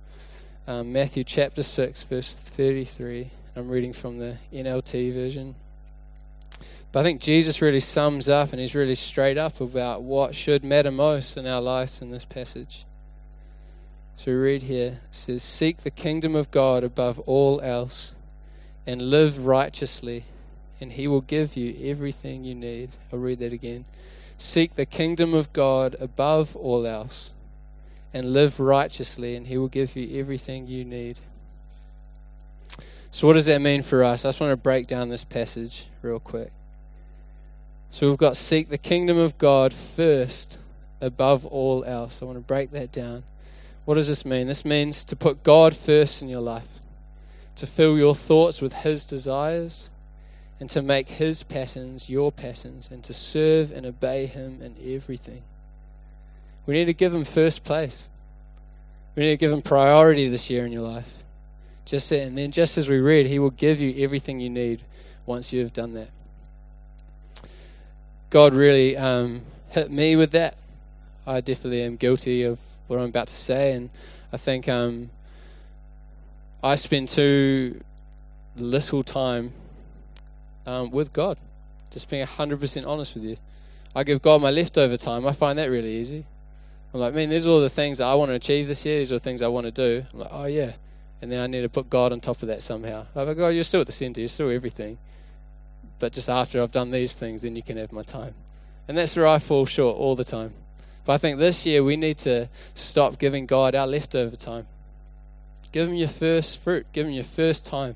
Um, 0.67 0.91
Matthew 0.91 1.23
chapter 1.23 1.61
6, 1.61 2.03
verse 2.03 2.33
33. 2.33 3.29
I'm 3.55 3.69
reading 3.69 3.93
from 3.93 4.17
the 4.17 4.37
NLT 4.51 5.13
version. 5.13 5.55
But 6.91 7.01
I 7.01 7.03
think 7.03 7.21
Jesus 7.21 7.61
really 7.61 7.79
sums 7.79 8.29
up 8.29 8.51
and 8.51 8.59
he's 8.59 8.75
really 8.75 8.95
straight 8.95 9.37
up 9.37 9.59
about 9.59 10.03
what 10.03 10.33
should 10.33 10.63
matter 10.63 10.91
most 10.91 11.35
in 11.35 11.45
our 11.45 11.61
lives 11.61 12.01
in 12.01 12.11
this 12.11 12.25
passage. 12.25 12.85
So 14.15 14.31
we 14.31 14.37
read 14.37 14.63
here 14.63 14.99
it 15.05 15.13
says, 15.13 15.43
Seek 15.43 15.79
the 15.79 15.91
kingdom 15.91 16.35
of 16.35 16.49
God 16.51 16.83
above 16.83 17.19
all 17.21 17.59
else 17.61 18.13
and 18.87 19.09
live 19.09 19.45
righteously, 19.45 20.23
and 20.79 20.93
he 20.93 21.07
will 21.07 21.21
give 21.21 21.57
you 21.57 21.75
everything 21.81 22.45
you 22.45 22.55
need. 22.55 22.91
I'll 23.11 23.19
read 23.19 23.39
that 23.39 23.51
again. 23.51 23.85
Seek 24.37 24.75
the 24.75 24.85
kingdom 24.85 25.33
of 25.33 25.51
God 25.53 25.95
above 25.99 26.55
all 26.55 26.85
else 26.85 27.33
and 28.13 28.31
live 28.31 28.59
righteously, 28.59 29.35
and 29.35 29.47
he 29.47 29.57
will 29.57 29.67
give 29.67 29.97
you 29.97 30.17
everything 30.17 30.67
you 30.67 30.85
need. 30.85 31.19
So, 33.15 33.27
what 33.27 33.33
does 33.33 33.45
that 33.45 33.61
mean 33.61 33.81
for 33.81 34.03
us? 34.03 34.25
I 34.25 34.27
just 34.27 34.41
want 34.41 34.51
to 34.51 34.57
break 34.57 34.87
down 34.87 35.07
this 35.07 35.23
passage 35.23 35.87
real 36.01 36.19
quick. 36.19 36.51
So 37.89 38.09
we've 38.09 38.17
got 38.17 38.35
seek 38.35 38.67
the 38.67 38.77
kingdom 38.77 39.17
of 39.17 39.37
God 39.37 39.73
first 39.73 40.57
above 40.99 41.45
all 41.45 41.85
else. 41.85 42.21
I 42.21 42.25
want 42.25 42.39
to 42.39 42.41
break 42.41 42.71
that 42.71 42.91
down. 42.91 43.23
What 43.85 43.95
does 43.95 44.09
this 44.09 44.25
mean? 44.25 44.47
This 44.47 44.65
means 44.65 45.05
to 45.05 45.15
put 45.15 45.43
God 45.43 45.77
first 45.77 46.21
in 46.21 46.27
your 46.27 46.41
life, 46.41 46.81
to 47.55 47.65
fill 47.65 47.97
your 47.97 48.15
thoughts 48.15 48.59
with 48.59 48.73
His 48.73 49.05
desires, 49.05 49.91
and 50.59 50.69
to 50.71 50.81
make 50.81 51.07
His 51.07 51.41
patterns 51.41 52.09
your 52.09 52.33
patterns, 52.33 52.89
and 52.91 53.01
to 53.05 53.13
serve 53.13 53.71
and 53.71 53.85
obey 53.85 54.25
Him 54.25 54.61
in 54.61 54.75
everything. 54.93 55.43
We 56.65 56.73
need 56.73 56.85
to 56.87 56.93
give 56.93 57.15
Him 57.15 57.23
first 57.23 57.63
place. 57.63 58.09
We 59.15 59.23
need 59.23 59.29
to 59.29 59.37
give 59.37 59.53
Him 59.53 59.61
priority 59.61 60.27
this 60.27 60.49
year 60.49 60.65
in 60.65 60.73
your 60.73 60.81
life. 60.81 61.24
Just 61.85 62.09
that, 62.09 62.23
and 62.23 62.37
then, 62.37 62.51
just 62.51 62.77
as 62.77 62.89
we 62.89 62.97
read, 62.97 63.27
He 63.27 63.39
will 63.39 63.51
give 63.51 63.79
you 63.79 64.03
everything 64.03 64.39
you 64.39 64.49
need 64.49 64.81
once 65.25 65.53
you 65.53 65.61
have 65.61 65.71
done 65.71 65.93
that. 65.93 66.09
God 68.29 68.53
really 68.53 68.97
um, 68.97 69.41
hit 69.69 69.91
me 69.91 70.15
with 70.15 70.31
that. 70.31 70.57
I 71.27 71.41
definitely 71.41 71.83
am 71.83 71.95
guilty 71.95 72.43
of 72.43 72.59
what 72.87 72.99
I'm 72.99 73.09
about 73.09 73.27
to 73.27 73.35
say, 73.35 73.73
and 73.73 73.89
I 74.33 74.37
think 74.37 74.67
um, 74.67 75.09
I 76.63 76.75
spend 76.75 77.07
too 77.07 77.81
little 78.57 79.03
time 79.03 79.53
um, 80.65 80.91
with 80.91 81.13
God. 81.13 81.37
Just 81.91 82.09
being 82.09 82.25
100% 82.25 82.87
honest 82.87 83.13
with 83.13 83.23
you. 83.23 83.37
I 83.95 84.03
give 84.03 84.21
God 84.21 84.41
my 84.41 84.51
leftover 84.51 84.97
time. 84.97 85.25
I 85.25 85.31
find 85.31 85.57
that 85.59 85.67
really 85.69 85.95
easy. 85.95 86.25
I'm 86.93 86.99
like, 86.99 87.13
man, 87.13 87.29
these 87.29 87.47
are 87.47 87.49
all 87.51 87.61
the 87.61 87.69
things 87.69 87.99
that 87.99 88.05
I 88.05 88.15
want 88.15 88.29
to 88.29 88.35
achieve 88.35 88.67
this 88.67 88.85
year. 88.85 88.99
These 88.99 89.11
are 89.11 89.15
the 89.15 89.19
things 89.19 89.41
I 89.41 89.47
want 89.47 89.65
to 89.65 89.71
do. 89.71 90.05
I'm 90.13 90.19
like, 90.19 90.29
oh, 90.31 90.45
yeah. 90.45 90.73
And 91.25 91.31
then 91.31 91.41
I 91.41 91.47
need 91.47 91.61
to 91.61 91.69
put 91.69 91.89
God 91.89 92.11
on 92.11 92.19
top 92.19 92.43
of 92.43 92.49
that 92.49 92.61
somehow. 92.61 93.07
Like, 93.15 93.35
God, 93.35 93.47
you're 93.47 93.63
still 93.63 93.81
at 93.81 93.87
the 93.87 93.91
center. 93.91 94.19
You're 94.19 94.27
still 94.27 94.51
everything. 94.51 94.99
But 95.97 96.13
just 96.13 96.29
after 96.29 96.61
I've 96.61 96.71
done 96.71 96.91
these 96.91 97.13
things, 97.13 97.41
then 97.41 97.55
you 97.55 97.63
can 97.63 97.77
have 97.77 97.91
my 97.91 98.03
time. 98.03 98.35
And 98.87 98.95
that's 98.95 99.15
where 99.15 99.25
I 99.25 99.39
fall 99.39 99.65
short 99.65 99.97
all 99.97 100.15
the 100.15 100.23
time. 100.23 100.53
But 101.03 101.13
I 101.13 101.17
think 101.17 101.39
this 101.39 101.65
year 101.65 101.83
we 101.83 101.97
need 101.97 102.19
to 102.19 102.47
stop 102.75 103.17
giving 103.17 103.47
God 103.47 103.73
our 103.73 103.87
leftover 103.87 104.35
time. 104.35 104.67
Give 105.71 105.89
Him 105.89 105.95
your 105.95 106.09
first 106.09 106.59
fruit, 106.59 106.85
give 106.93 107.07
Him 107.07 107.13
your 107.13 107.23
first 107.23 107.65
time. 107.65 107.95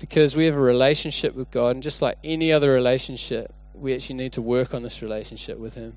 Because 0.00 0.34
we 0.34 0.46
have 0.46 0.56
a 0.56 0.60
relationship 0.60 1.34
with 1.34 1.50
God, 1.50 1.74
and 1.74 1.82
just 1.82 2.00
like 2.00 2.16
any 2.24 2.54
other 2.54 2.72
relationship, 2.72 3.52
we 3.74 3.92
actually 3.92 4.16
need 4.16 4.32
to 4.32 4.40
work 4.40 4.72
on 4.72 4.82
this 4.82 5.02
relationship 5.02 5.58
with 5.58 5.74
Him. 5.74 5.92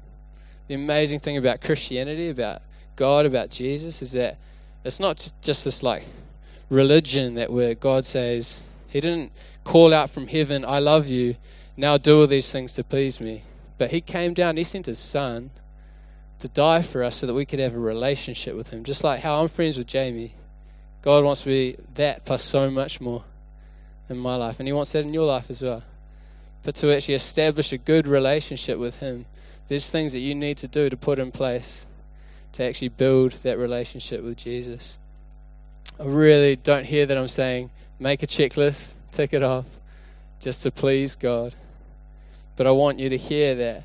The 0.68 0.74
amazing 0.74 1.20
thing 1.20 1.38
about 1.38 1.62
Christianity, 1.62 2.28
about 2.28 2.64
God, 2.98 3.26
about 3.26 3.50
Jesus, 3.50 4.02
is 4.02 4.12
that 4.12 4.38
it's 4.84 5.00
not 5.00 5.32
just 5.42 5.64
this 5.64 5.84
like 5.84 6.06
religion 6.70 7.36
that 7.36 7.52
where 7.52 7.76
God 7.76 8.06
says, 8.06 8.62
He 8.88 9.00
didn't 9.00 9.32
call 9.64 9.94
out 9.94 10.10
from 10.10 10.28
heaven, 10.28 10.64
I 10.66 10.80
love 10.80 11.08
you, 11.08 11.36
now 11.76 11.98
do 11.98 12.22
all 12.22 12.28
these 12.28 12.50
things 12.50 12.74
to 12.74 12.84
please 12.84 13.20
me. 13.20 13.44
But 13.78 13.92
he 13.92 14.02
came 14.02 14.34
down, 14.34 14.58
he 14.58 14.64
sent 14.64 14.88
his 14.88 14.98
son 14.98 15.52
to 16.40 16.48
die 16.48 16.82
for 16.82 17.04
us 17.04 17.18
so 17.18 17.28
that 17.28 17.34
we 17.34 17.46
could 17.46 17.60
have 17.60 17.76
a 17.76 17.80
relationship 17.80 18.56
with 18.56 18.70
him. 18.70 18.84
Just 18.84 19.04
like 19.04 19.22
how 19.22 19.42
I'm 19.42 19.48
friends 19.48 19.78
with 19.78 19.88
Jamie. 19.88 20.34
God 21.02 21.24
wants 21.24 21.42
to 21.42 21.48
be 21.48 21.78
that 21.96 22.26
plus 22.26 22.44
so 22.44 22.70
much 22.70 23.00
more 23.00 23.24
in 24.10 24.18
my 24.18 24.36
life. 24.36 24.60
And 24.60 24.68
he 24.68 24.74
wants 24.74 24.92
that 24.92 25.06
in 25.06 25.14
your 25.14 25.26
life 25.26 25.50
as 25.50 25.62
well. 25.62 25.84
but 26.64 26.76
to 26.76 26.94
actually 26.94 27.14
establish 27.14 27.72
a 27.72 27.78
good 27.78 28.08
relationship 28.08 28.78
with 28.78 29.00
Him, 29.00 29.26
there's 29.68 29.90
things 29.90 30.14
that 30.14 30.20
you 30.20 30.36
need 30.36 30.58
to 30.58 30.68
do 30.68 30.90
to 30.90 30.98
put 30.98 31.18
in 31.18 31.32
place 31.32 31.87
to 32.54 32.64
actually 32.64 32.90
build 32.90 33.32
that 33.44 33.58
relationship 33.58 34.24
with 34.24 34.38
Jesus. 34.38 34.98
I 36.00 36.04
really 36.04 36.56
don't 36.56 36.86
hear 36.86 37.06
that 37.06 37.18
I'm 37.18 37.28
saying 37.28 37.70
make 38.00 38.24
a 38.24 38.28
checklist, 38.28 38.94
tick 39.12 39.34
it 39.34 39.44
off, 39.44 39.66
just 40.40 40.64
to 40.64 40.72
please 40.72 41.16
God. 41.16 41.54
But 42.56 42.68
I 42.68 42.72
want 42.72 43.00
you 43.00 43.10
to 43.10 43.18
hear 43.18 43.56
that 43.56 43.84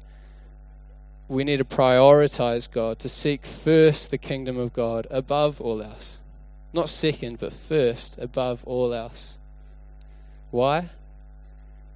we 1.28 1.44
need 1.44 1.58
to 1.58 1.64
prioritize 1.64 2.70
God, 2.70 2.98
to 3.00 3.08
seek 3.08 3.46
first 3.46 4.10
the 4.10 4.18
kingdom 4.18 4.58
of 4.58 4.72
God 4.72 5.06
above 5.10 5.60
all 5.60 5.82
else. 5.82 6.20
Not 6.74 6.88
second, 6.88 7.38
but 7.38 7.52
first 7.52 8.18
above 8.18 8.64
all 8.64 8.92
else. 8.92 9.38
Why? 10.50 10.90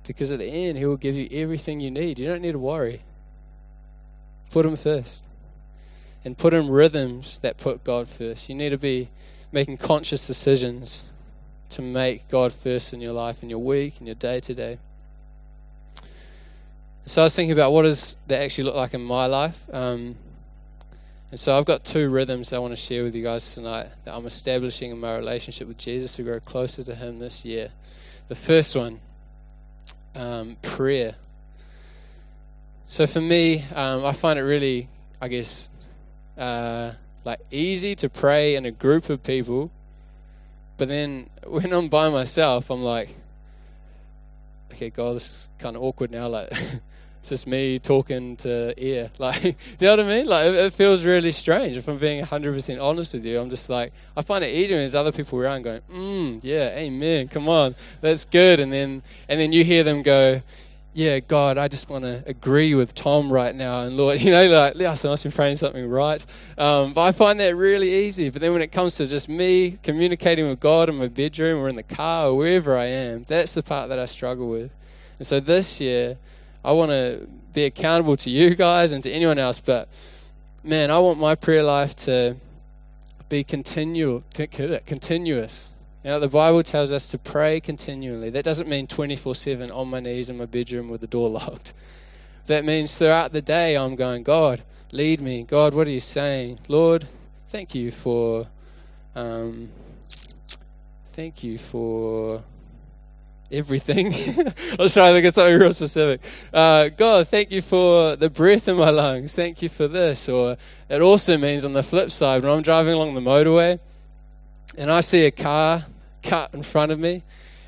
Because 0.06 0.32
at 0.32 0.38
the 0.38 0.46
end, 0.46 0.78
He 0.78 0.86
will 0.86 0.96
give 0.96 1.14
you 1.14 1.28
everything 1.30 1.80
you 1.80 1.90
need. 1.90 2.18
You 2.18 2.26
don't 2.26 2.42
need 2.42 2.52
to 2.52 2.58
worry. 2.58 3.02
Put 4.50 4.64
Him 4.64 4.76
first. 4.76 5.25
And 6.26 6.36
put 6.36 6.52
in 6.52 6.68
rhythms 6.68 7.38
that 7.38 7.56
put 7.56 7.84
God 7.84 8.08
first. 8.08 8.48
You 8.48 8.56
need 8.56 8.70
to 8.70 8.78
be 8.78 9.10
making 9.52 9.76
conscious 9.76 10.26
decisions 10.26 11.04
to 11.68 11.82
make 11.82 12.26
God 12.26 12.52
first 12.52 12.92
in 12.92 13.00
your 13.00 13.12
life, 13.12 13.44
in 13.44 13.48
your 13.48 13.60
week, 13.60 14.00
in 14.00 14.06
your 14.06 14.16
day 14.16 14.40
to 14.40 14.52
day. 14.52 14.78
So 17.04 17.22
I 17.22 17.24
was 17.26 17.36
thinking 17.36 17.52
about 17.52 17.70
what 17.70 17.82
does 17.82 18.16
that 18.26 18.42
actually 18.42 18.64
look 18.64 18.74
like 18.74 18.92
in 18.92 19.02
my 19.02 19.26
life. 19.26 19.72
Um, 19.72 20.16
and 21.30 21.38
so 21.38 21.56
I've 21.56 21.64
got 21.64 21.84
two 21.84 22.10
rhythms 22.10 22.52
I 22.52 22.58
want 22.58 22.72
to 22.72 22.76
share 22.76 23.04
with 23.04 23.14
you 23.14 23.22
guys 23.22 23.54
tonight 23.54 23.86
that 24.04 24.12
I'm 24.12 24.26
establishing 24.26 24.90
in 24.90 24.98
my 24.98 25.14
relationship 25.14 25.68
with 25.68 25.78
Jesus 25.78 26.16
to 26.16 26.24
grow 26.24 26.40
closer 26.40 26.82
to 26.82 26.94
Him 26.96 27.20
this 27.20 27.44
year. 27.44 27.70
The 28.26 28.34
first 28.34 28.74
one, 28.74 28.98
um, 30.16 30.56
prayer. 30.60 31.14
So 32.86 33.06
for 33.06 33.20
me, 33.20 33.64
um, 33.76 34.04
I 34.04 34.12
find 34.12 34.40
it 34.40 34.42
really, 34.42 34.88
I 35.22 35.28
guess, 35.28 35.70
uh, 36.36 36.92
like 37.24 37.40
easy 37.50 37.94
to 37.96 38.08
pray 38.08 38.54
in 38.54 38.64
a 38.64 38.70
group 38.70 39.10
of 39.10 39.22
people, 39.22 39.70
but 40.76 40.88
then 40.88 41.28
when 41.46 41.72
I'm 41.72 41.88
by 41.88 42.08
myself, 42.08 42.70
I'm 42.70 42.82
like, 42.82 43.14
okay, 44.72 44.90
God, 44.90 45.16
this 45.16 45.26
is 45.26 45.50
kind 45.58 45.76
of 45.76 45.82
awkward 45.82 46.10
now. 46.10 46.28
Like, 46.28 46.48
it's 47.20 47.28
just 47.30 47.46
me 47.46 47.78
talking 47.78 48.36
to 48.36 48.74
air. 48.78 49.10
Like, 49.18 49.42
do 49.42 49.48
you 49.48 49.86
know 49.86 49.96
what 49.96 50.00
I 50.00 50.08
mean? 50.08 50.26
Like, 50.26 50.46
it, 50.46 50.54
it 50.54 50.72
feels 50.74 51.04
really 51.04 51.32
strange. 51.32 51.76
If 51.76 51.88
I'm 51.88 51.98
being 51.98 52.22
100% 52.22 52.82
honest 52.82 53.12
with 53.14 53.24
you, 53.24 53.40
I'm 53.40 53.50
just 53.50 53.68
like, 53.68 53.92
I 54.16 54.22
find 54.22 54.44
it 54.44 54.54
easier 54.54 54.76
when 54.76 54.82
there's 54.82 54.94
other 54.94 55.12
people 55.12 55.38
around 55.38 55.62
going, 55.62 55.80
mm, 55.92 56.38
yeah, 56.42 56.68
amen, 56.76 57.28
come 57.28 57.48
on, 57.48 57.74
that's 58.00 58.24
good. 58.26 58.60
And 58.60 58.72
then, 58.72 59.02
and 59.28 59.40
then 59.40 59.52
you 59.52 59.64
hear 59.64 59.82
them 59.82 60.02
go, 60.02 60.42
yeah, 60.96 61.20
God, 61.20 61.58
I 61.58 61.68
just 61.68 61.90
want 61.90 62.04
to 62.04 62.24
agree 62.26 62.74
with 62.74 62.94
Tom 62.94 63.30
right 63.30 63.54
now. 63.54 63.82
And 63.82 63.98
Lord, 63.98 64.18
you 64.22 64.30
know, 64.30 64.48
like, 64.48 64.76
yes, 64.76 65.04
I 65.04 65.08
must 65.08 65.24
be 65.24 65.30
praying 65.30 65.56
something 65.56 65.86
right. 65.86 66.24
Um, 66.56 66.94
but 66.94 67.02
I 67.02 67.12
find 67.12 67.38
that 67.38 67.54
really 67.54 68.06
easy. 68.06 68.30
But 68.30 68.40
then 68.40 68.54
when 68.54 68.62
it 68.62 68.72
comes 68.72 68.94
to 68.96 69.06
just 69.06 69.28
me 69.28 69.78
communicating 69.82 70.48
with 70.48 70.58
God 70.58 70.88
in 70.88 70.96
my 70.96 71.08
bedroom 71.08 71.60
or 71.60 71.68
in 71.68 71.76
the 71.76 71.82
car 71.82 72.28
or 72.28 72.38
wherever 72.38 72.78
I 72.78 72.86
am, 72.86 73.24
that's 73.28 73.52
the 73.52 73.62
part 73.62 73.90
that 73.90 73.98
I 73.98 74.06
struggle 74.06 74.48
with. 74.48 74.72
And 75.18 75.26
so 75.26 75.38
this 75.38 75.82
year, 75.82 76.16
I 76.64 76.72
want 76.72 76.92
to 76.92 77.28
be 77.52 77.64
accountable 77.64 78.16
to 78.16 78.30
you 78.30 78.54
guys 78.54 78.92
and 78.92 79.02
to 79.02 79.10
anyone 79.10 79.38
else, 79.38 79.60
but 79.60 79.90
man, 80.64 80.90
I 80.90 80.98
want 80.98 81.18
my 81.18 81.34
prayer 81.34 81.62
life 81.62 81.94
to 82.06 82.36
be 83.28 83.44
continual, 83.44 84.24
continuous. 84.32 85.74
Know, 86.06 86.20
the 86.20 86.28
Bible 86.28 86.62
tells 86.62 86.92
us 86.92 87.08
to 87.08 87.18
pray 87.18 87.58
continually. 87.58 88.30
That 88.30 88.44
doesn't 88.44 88.68
mean 88.68 88.86
24 88.86 89.34
7 89.34 89.72
on 89.72 89.88
my 89.88 89.98
knees 89.98 90.30
in 90.30 90.38
my 90.38 90.46
bedroom 90.46 90.88
with 90.88 91.00
the 91.00 91.08
door 91.08 91.28
locked. 91.30 91.74
That 92.46 92.64
means 92.64 92.96
throughout 92.96 93.32
the 93.32 93.42
day 93.42 93.76
I'm 93.76 93.96
going, 93.96 94.22
God, 94.22 94.62
lead 94.92 95.20
me. 95.20 95.42
God, 95.42 95.74
what 95.74 95.88
are 95.88 95.90
you 95.90 95.98
saying? 95.98 96.60
Lord, 96.68 97.08
thank 97.48 97.74
you 97.74 97.90
for, 97.90 98.46
um, 99.16 99.68
thank 101.12 101.42
you 101.42 101.58
for 101.58 102.44
everything. 103.50 104.06
I 104.78 104.82
was 104.82 104.92
trying 104.92 105.12
to 105.12 105.14
think 105.14 105.26
of 105.26 105.32
something 105.32 105.58
real 105.58 105.72
specific. 105.72 106.20
Uh, 106.52 106.88
God, 106.90 107.26
thank 107.26 107.50
you 107.50 107.62
for 107.62 108.14
the 108.14 108.30
breath 108.30 108.68
in 108.68 108.76
my 108.76 108.90
lungs. 108.90 109.32
Thank 109.32 109.60
you 109.60 109.68
for 109.68 109.88
this. 109.88 110.28
Or 110.28 110.56
it 110.88 111.00
also 111.00 111.36
means 111.36 111.64
on 111.64 111.72
the 111.72 111.82
flip 111.82 112.12
side, 112.12 112.44
when 112.44 112.52
I'm 112.52 112.62
driving 112.62 112.94
along 112.94 113.14
the 113.14 113.20
motorway 113.20 113.80
and 114.78 114.88
I 114.92 115.00
see 115.00 115.26
a 115.26 115.32
car 115.32 115.84
cut 116.26 116.52
in 116.52 116.62
front 116.62 116.92
of 116.92 116.98
me 116.98 117.22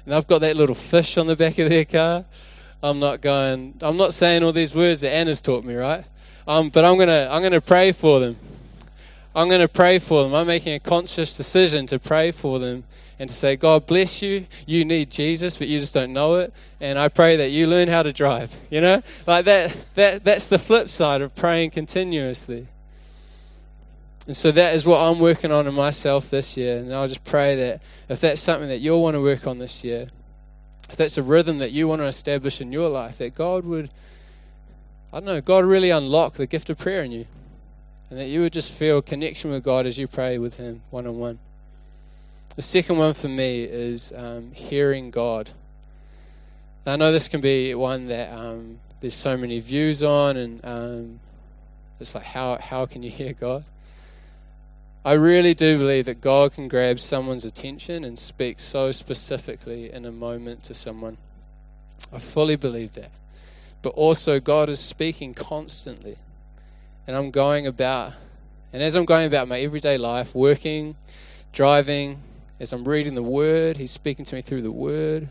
and 0.08 0.14
I've 0.14 0.26
got 0.26 0.40
that 0.40 0.56
little 0.56 0.74
fish 0.74 1.18
on 1.18 1.26
the 1.26 1.36
back 1.36 1.58
of 1.58 1.68
their 1.68 1.84
car, 1.84 2.24
I'm 2.82 2.98
not 2.98 3.20
going, 3.20 3.74
I'm 3.82 3.98
not 3.98 4.14
saying 4.14 4.42
all 4.42 4.52
these 4.52 4.74
words 4.74 5.02
that 5.02 5.12
Anna's 5.12 5.42
taught 5.42 5.64
me, 5.64 5.74
right? 5.74 6.04
Um, 6.46 6.70
but 6.70 6.84
I'm 6.84 6.96
going 6.96 7.08
to, 7.08 7.28
I'm 7.30 7.42
to 7.50 7.60
pray 7.60 7.92
for 7.92 8.18
them. 8.18 8.36
I'm 9.34 9.48
going 9.48 9.60
to 9.60 9.68
pray 9.68 9.98
for 9.98 10.22
them. 10.22 10.34
I'm 10.34 10.46
making 10.46 10.72
a 10.72 10.80
conscious 10.80 11.36
decision 11.36 11.86
to 11.88 11.98
pray 11.98 12.30
for 12.30 12.58
them 12.58 12.84
and 13.18 13.28
to 13.28 13.36
say, 13.36 13.56
God 13.56 13.86
bless 13.86 14.22
you. 14.22 14.46
You 14.66 14.84
need 14.84 15.10
Jesus, 15.10 15.54
but 15.54 15.68
you 15.68 15.78
just 15.78 15.92
don't 15.92 16.14
know 16.14 16.36
it. 16.36 16.54
And 16.80 16.98
I 16.98 17.08
pray 17.08 17.36
that 17.36 17.50
you 17.50 17.66
learn 17.66 17.88
how 17.88 18.02
to 18.02 18.12
drive. 18.12 18.56
You 18.70 18.80
know, 18.80 19.02
like 19.26 19.44
that. 19.44 19.76
That 19.94 20.24
that's 20.24 20.46
the 20.46 20.58
flip 20.58 20.88
side 20.88 21.20
of 21.20 21.34
praying 21.34 21.70
continuously. 21.70 22.66
And 24.28 24.36
so 24.36 24.50
that 24.50 24.74
is 24.74 24.84
what 24.84 25.00
I'm 25.00 25.20
working 25.20 25.50
on 25.50 25.66
in 25.66 25.72
myself 25.72 26.28
this 26.28 26.54
year. 26.54 26.76
And 26.76 26.92
I'll 26.92 27.08
just 27.08 27.24
pray 27.24 27.56
that 27.56 27.82
if 28.10 28.20
that's 28.20 28.42
something 28.42 28.68
that 28.68 28.76
you'll 28.76 29.02
want 29.02 29.14
to 29.14 29.22
work 29.22 29.46
on 29.46 29.58
this 29.58 29.82
year, 29.82 30.06
if 30.90 30.96
that's 30.96 31.16
a 31.16 31.22
rhythm 31.22 31.58
that 31.58 31.72
you 31.72 31.88
want 31.88 32.02
to 32.02 32.06
establish 32.06 32.60
in 32.60 32.70
your 32.70 32.90
life, 32.90 33.16
that 33.18 33.34
God 33.34 33.64
would, 33.64 33.88
I 35.14 35.20
don't 35.20 35.24
know, 35.24 35.40
God 35.40 35.64
really 35.64 35.88
unlock 35.88 36.34
the 36.34 36.46
gift 36.46 36.68
of 36.68 36.76
prayer 36.76 37.02
in 37.02 37.10
you. 37.10 37.26
And 38.10 38.18
that 38.18 38.28
you 38.28 38.42
would 38.42 38.52
just 38.52 38.70
feel 38.70 39.00
connection 39.00 39.50
with 39.50 39.64
God 39.64 39.86
as 39.86 39.98
you 39.98 40.06
pray 40.06 40.36
with 40.36 40.56
Him 40.58 40.82
one 40.90 41.06
on 41.06 41.18
one. 41.18 41.38
The 42.54 42.62
second 42.62 42.98
one 42.98 43.14
for 43.14 43.28
me 43.28 43.62
is 43.62 44.12
um, 44.14 44.52
hearing 44.52 45.10
God. 45.10 45.50
I 46.86 46.96
know 46.96 47.12
this 47.12 47.28
can 47.28 47.40
be 47.40 47.74
one 47.74 48.08
that 48.08 48.30
um, 48.30 48.78
there's 49.00 49.14
so 49.14 49.38
many 49.38 49.58
views 49.60 50.02
on, 50.02 50.36
and 50.36 50.64
um, 50.64 51.20
it's 51.98 52.14
like, 52.14 52.24
how, 52.24 52.58
how 52.60 52.84
can 52.84 53.02
you 53.02 53.10
hear 53.10 53.32
God? 53.32 53.64
I 55.04 55.12
really 55.12 55.54
do 55.54 55.78
believe 55.78 56.06
that 56.06 56.20
God 56.20 56.52
can 56.52 56.68
grab 56.68 56.98
someone's 56.98 57.44
attention 57.44 58.04
and 58.04 58.18
speak 58.18 58.58
so 58.58 58.90
specifically 58.90 59.92
in 59.92 60.04
a 60.04 60.12
moment 60.12 60.64
to 60.64 60.74
someone. 60.74 61.16
I 62.12 62.18
fully 62.18 62.56
believe 62.56 62.94
that. 62.94 63.10
But 63.80 63.90
also, 63.90 64.40
God 64.40 64.68
is 64.68 64.80
speaking 64.80 65.34
constantly. 65.34 66.16
And 67.06 67.16
I'm 67.16 67.30
going 67.30 67.66
about, 67.66 68.14
and 68.72 68.82
as 68.82 68.96
I'm 68.96 69.04
going 69.04 69.26
about 69.26 69.48
my 69.48 69.60
everyday 69.60 69.96
life, 69.96 70.34
working, 70.34 70.96
driving, 71.52 72.20
as 72.60 72.72
I'm 72.72 72.84
reading 72.84 73.14
the 73.14 73.22
Word, 73.22 73.76
He's 73.76 73.92
speaking 73.92 74.24
to 74.26 74.34
me 74.34 74.42
through 74.42 74.62
the 74.62 74.72
Word. 74.72 75.28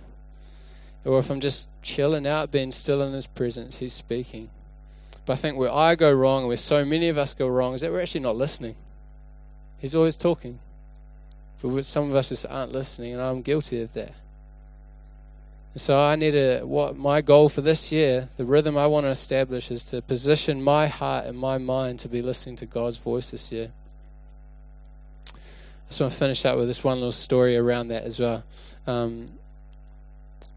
Or 1.04 1.20
if 1.20 1.30
I'm 1.30 1.42
just 1.42 1.68
chilling 1.82 2.26
out, 2.26 2.52
being 2.52 2.72
still 2.72 3.02
in 3.02 3.14
His 3.14 3.28
presence, 3.28 3.78
He's 3.78 3.94
speaking. 3.94 4.50
But 5.26 5.34
I 5.34 5.36
think 5.36 5.58
where 5.58 5.72
I 5.72 5.96
go 5.96 6.12
wrong, 6.12 6.48
where 6.48 6.58
so 6.58 6.86
many 6.86 7.10
of 7.10 7.18
us 7.18 7.34
go 7.34 7.48
wrong, 7.48 7.74
is 7.74 7.82
that 7.82 7.92
we're 7.92 8.02
actually 8.02 8.22
not 8.22 8.38
listening. 8.38 8.76
He's 9.80 9.96
always 9.96 10.16
talking. 10.16 10.60
But 11.62 11.86
some 11.86 12.10
of 12.10 12.16
us 12.16 12.30
just 12.30 12.46
aren't 12.48 12.72
listening, 12.72 13.14
and 13.14 13.22
I'm 13.22 13.42
guilty 13.42 13.82
of 13.82 13.94
that. 13.94 14.14
And 15.74 15.82
so 15.82 16.00
I 16.00 16.16
need 16.16 16.32
to, 16.32 16.62
what 16.64 16.98
my 16.98 17.22
goal 17.22 17.50
for 17.50 17.62
this 17.62 17.92
year, 17.92 18.30
the 18.38 18.46
rhythm 18.46 18.78
I 18.78 18.88
want 18.88 19.06
to 19.06 19.10
establish 19.10 19.72
is 19.72 19.84
to 19.86 20.02
position 20.02 20.64
my 20.64 20.88
heart 20.88 21.26
and 21.26 21.38
my 21.38 21.58
mind 21.58 22.00
to 22.00 22.10
be 22.10 22.22
listening 22.22 22.56
to 22.58 22.66
God's 22.66 22.98
voice 22.98 23.32
this 23.32 23.52
year. 23.52 23.72
I 25.34 25.90
just 25.90 26.02
want 26.02 26.14
to 26.14 26.20
finish 26.20 26.46
up 26.46 26.58
with 26.58 26.68
this 26.68 26.84
one 26.84 26.98
little 26.98 27.12
story 27.12 27.58
around 27.58 27.90
that 27.90 28.04
as 28.04 28.20
well. 28.20 28.44
Um, 28.86 29.30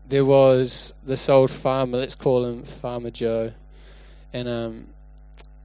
there 0.09 0.25
was 0.25 0.93
this 1.05 1.29
old 1.29 1.51
farmer, 1.51 1.99
let's 1.99 2.15
call 2.17 2.45
him 2.45 2.65
Farmer 2.65 3.11
Joe, 3.11 3.53
and 4.33 4.49
um, 4.49 4.87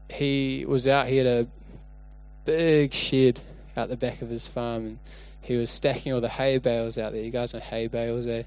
he 0.09 0.65
was 0.67 0.88
out. 0.88 1.07
here 1.07 1.25
a 1.25 1.47
big 2.46 2.94
shed 2.94 3.42
out 3.75 3.90
the 3.90 3.98
back 3.98 4.22
of 4.22 4.30
his 4.30 4.48
farm, 4.48 4.86
and 4.86 5.00
he 5.42 5.58
was 5.58 5.70
stacking 5.70 6.14
all 6.14 6.22
the 6.22 6.30
hay 6.30 6.58
bales 6.58 6.98
out 6.98 7.12
there. 7.12 7.22
You 7.22 7.32
guys 7.32 7.54
know 7.54 7.60
hay 7.60 7.88
bales, 7.88 8.28
eh? 8.28 8.44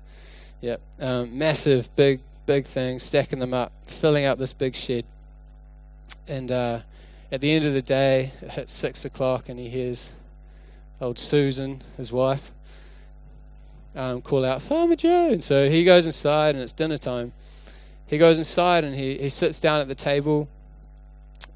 Yep, 0.61 0.81
um, 1.01 1.39
massive, 1.39 1.95
big, 1.95 2.21
big 2.47 2.67
thing, 2.67 2.99
stacking 2.99 3.39
them 3.39 3.55
up, 3.55 3.73
filling 3.87 4.25
up 4.25 4.39
this 4.39 4.53
big 4.53 4.75
shed. 4.75 5.05
And 6.27 6.51
uh, 6.51 6.81
at 7.31 7.41
the 7.41 7.53
end 7.53 7.65
of 7.65 7.75
the 7.75 7.83
day, 7.83 8.33
it 8.41 8.51
hits 8.53 8.73
six 8.73 9.05
o'clock, 9.05 9.49
and 9.49 9.59
he 9.59 9.69
hears 9.69 10.13
old 11.01 11.19
Susan, 11.19 11.83
his 11.97 12.11
wife, 12.11 12.51
um, 13.95 14.23
call 14.23 14.45
out, 14.45 14.63
Farmer 14.63 14.97
Joe. 14.97 15.31
And 15.31 15.43
so 15.43 15.69
he 15.69 15.85
goes 15.85 16.07
inside 16.07 16.55
and 16.55 16.63
it's 16.63 16.73
dinner 16.73 16.97
time. 16.97 17.33
He 18.07 18.19
goes 18.19 18.39
inside 18.39 18.85
and 18.85 18.95
he, 18.95 19.19
he 19.19 19.29
sits 19.29 19.61
down 19.61 19.81
at 19.81 19.89
the 19.89 19.95
table 19.95 20.49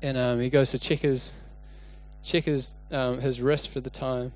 and 0.03 0.19
um, 0.19 0.41
he 0.41 0.51
goes 0.51 0.71
to 0.73 0.79
check 0.79 1.01
his, 1.01 1.33
check 2.23 2.45
his, 2.45 2.77
um, 2.91 3.21
his 3.21 3.41
wrist 3.41 3.69
for 3.69 3.81
the 3.81 3.91
time. 3.91 4.33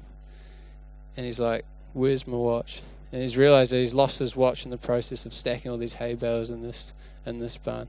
And 1.17 1.25
he's 1.25 1.41
like, 1.41 1.65
Where's 1.93 2.27
my 2.27 2.37
watch? 2.37 2.83
And 3.11 3.23
he's 3.23 3.39
realized 3.39 3.73
that 3.73 3.79
he's 3.79 3.95
lost 3.95 4.19
his 4.19 4.37
watch 4.37 4.67
in 4.67 4.71
the 4.71 4.77
process 4.77 5.25
of 5.25 5.33
stacking 5.33 5.71
all 5.71 5.79
these 5.79 5.95
hay 5.95 6.13
bales 6.15 6.51
in 6.51 6.63
this 6.63 6.93
in 7.25 7.39
this 7.39 7.57
barn. 7.57 7.89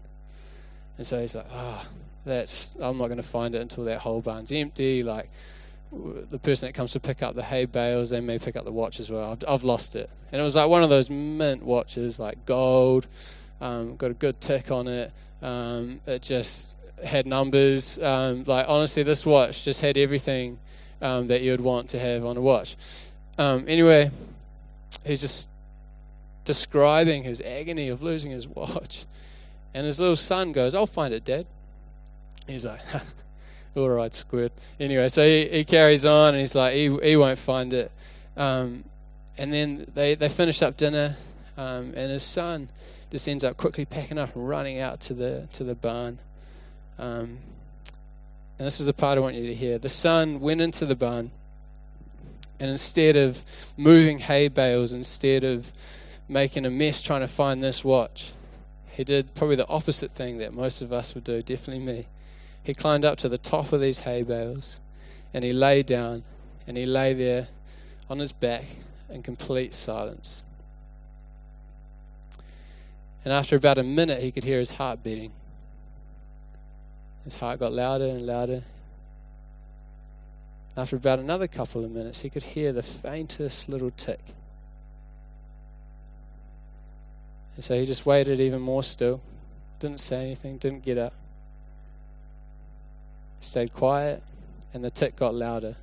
And 0.97 1.05
so 1.05 1.19
he's 1.19 1.35
like, 1.35 1.47
ah, 1.51 1.83
oh, 1.83 1.89
that's 2.23 2.71
I'm 2.79 2.97
not 2.97 3.07
going 3.07 3.17
to 3.17 3.23
find 3.23 3.53
it 3.53 3.61
until 3.61 3.83
that 3.83 3.99
whole 3.99 4.21
barn's 4.21 4.53
empty. 4.53 5.03
Like 5.03 5.29
the 5.91 6.39
person 6.39 6.67
that 6.67 6.73
comes 6.73 6.91
to 6.91 7.01
pick 7.01 7.21
up 7.21 7.35
the 7.35 7.43
hay 7.43 7.65
bales, 7.65 8.09
they 8.09 8.21
may 8.21 8.39
pick 8.39 8.55
up 8.55 8.63
the 8.63 8.71
watch 8.71 9.01
as 9.01 9.09
well. 9.09 9.33
I've, 9.33 9.43
I've 9.45 9.63
lost 9.65 9.97
it, 9.97 10.09
and 10.31 10.39
it 10.39 10.43
was 10.43 10.55
like 10.55 10.69
one 10.69 10.83
of 10.83 10.89
those 10.89 11.09
mint 11.09 11.63
watches, 11.63 12.19
like 12.19 12.45
gold, 12.45 13.07
um, 13.59 13.97
got 13.97 14.11
a 14.11 14.13
good 14.13 14.39
tick 14.39 14.71
on 14.71 14.87
it. 14.87 15.11
Um, 15.41 15.99
it 16.07 16.21
just 16.21 16.76
had 17.03 17.25
numbers. 17.25 17.99
Um, 17.99 18.43
like 18.45 18.65
honestly, 18.67 19.03
this 19.03 19.25
watch 19.25 19.63
just 19.63 19.81
had 19.81 19.97
everything 19.97 20.59
um, 21.01 21.27
that 21.27 21.41
you 21.41 21.51
would 21.51 21.61
want 21.61 21.89
to 21.89 21.99
have 21.99 22.25
on 22.25 22.37
a 22.37 22.41
watch. 22.41 22.75
Um, 23.37 23.65
anyway, 23.67 24.11
he's 25.05 25.21
just 25.21 25.49
describing 26.45 27.23
his 27.23 27.41
agony 27.41 27.89
of 27.89 28.01
losing 28.01 28.31
his 28.31 28.47
watch, 28.47 29.05
and 29.73 29.85
his 29.85 29.99
little 29.99 30.15
son 30.15 30.51
goes, 30.51 30.73
"I'll 30.73 30.85
find 30.85 31.13
it, 31.13 31.23
Dad." 31.23 31.45
He's 32.47 32.65
like, 32.65 32.79
all 33.75 33.89
right, 33.89 34.13
squid. 34.13 34.51
Anyway, 34.79 35.09
so 35.09 35.25
he, 35.25 35.47
he 35.49 35.63
carries 35.65 36.05
on 36.05 36.29
and 36.29 36.39
he's 36.39 36.55
like, 36.55 36.73
he, 36.73 36.97
he 37.03 37.17
won't 37.17 37.37
find 37.37 37.73
it. 37.73 37.91
Um, 38.35 38.85
and 39.37 39.53
then 39.53 39.85
they, 39.93 40.15
they 40.15 40.29
finish 40.29 40.61
up 40.61 40.77
dinner, 40.77 41.17
um, 41.57 41.93
and 41.95 42.11
his 42.11 42.23
son 42.23 42.69
just 43.11 43.27
ends 43.27 43.43
up 43.43 43.57
quickly 43.57 43.85
packing 43.85 44.17
up 44.17 44.35
and 44.35 44.47
running 44.47 44.79
out 44.79 44.99
to 45.01 45.13
the, 45.13 45.47
to 45.53 45.63
the 45.63 45.75
barn. 45.75 46.19
Um, 46.97 47.39
and 48.57 48.65
this 48.65 48.79
is 48.79 48.85
the 48.85 48.93
part 48.93 49.17
I 49.17 49.21
want 49.21 49.35
you 49.35 49.45
to 49.47 49.55
hear. 49.55 49.77
The 49.77 49.89
son 49.89 50.39
went 50.39 50.61
into 50.61 50.85
the 50.85 50.95
barn, 50.95 51.31
and 52.59 52.69
instead 52.71 53.15
of 53.15 53.43
moving 53.77 54.19
hay 54.19 54.47
bales, 54.47 54.93
instead 54.93 55.43
of 55.43 55.71
making 56.27 56.65
a 56.65 56.69
mess 56.69 57.01
trying 57.01 57.21
to 57.21 57.27
find 57.27 57.63
this 57.63 57.83
watch, 57.83 58.33
he 58.97 59.03
did 59.03 59.35
probably 59.35 59.55
the 59.55 59.67
opposite 59.67 60.11
thing 60.11 60.39
that 60.39 60.53
most 60.53 60.81
of 60.81 60.91
us 60.91 61.13
would 61.13 61.23
do, 61.23 61.41
definitely 61.41 61.85
me. 61.85 62.07
He 62.63 62.73
climbed 62.73 63.05
up 63.05 63.17
to 63.19 63.29
the 63.29 63.37
top 63.37 63.71
of 63.71 63.79
these 63.79 63.99
hay 63.99 64.23
bales 64.23 64.79
and 65.33 65.43
he 65.43 65.53
lay 65.53 65.83
down 65.83 66.23
and 66.65 66.75
he 66.75 66.85
lay 66.85 67.13
there 67.13 67.47
on 68.09 68.19
his 68.19 68.31
back 68.31 68.63
in 69.09 69.21
complete 69.21 69.73
silence. 69.73 70.43
And 73.23 73.33
after 73.33 73.55
about 73.55 73.77
a 73.77 73.83
minute, 73.83 74.21
he 74.21 74.31
could 74.31 74.43
hear 74.43 74.59
his 74.59 74.73
heart 74.73 75.03
beating. 75.03 75.31
His 77.23 77.39
heart 77.39 77.59
got 77.59 77.73
louder 77.73 78.05
and 78.05 78.25
louder. 78.25 78.63
After 80.75 80.95
about 80.95 81.19
another 81.19 81.47
couple 81.47 81.83
of 81.83 81.91
minutes, 81.91 82.19
he 82.19 82.29
could 82.29 82.43
hear 82.43 82.71
the 82.71 82.83
faintest 82.83 83.67
little 83.67 83.91
tick. 83.91 84.21
And 87.55 87.63
so 87.63 87.77
he 87.79 87.85
just 87.85 88.05
waited 88.05 88.39
even 88.39 88.61
more 88.61 88.83
still, 88.83 89.21
didn't 89.79 89.99
say 89.99 90.23
anything, 90.23 90.57
didn't 90.57 90.83
get 90.83 90.97
up 90.97 91.13
stayed 93.47 93.73
quiet, 93.73 94.21
and 94.73 94.83
the 94.83 94.89
tick 94.89 95.15
got 95.15 95.33
louder. 95.33 95.75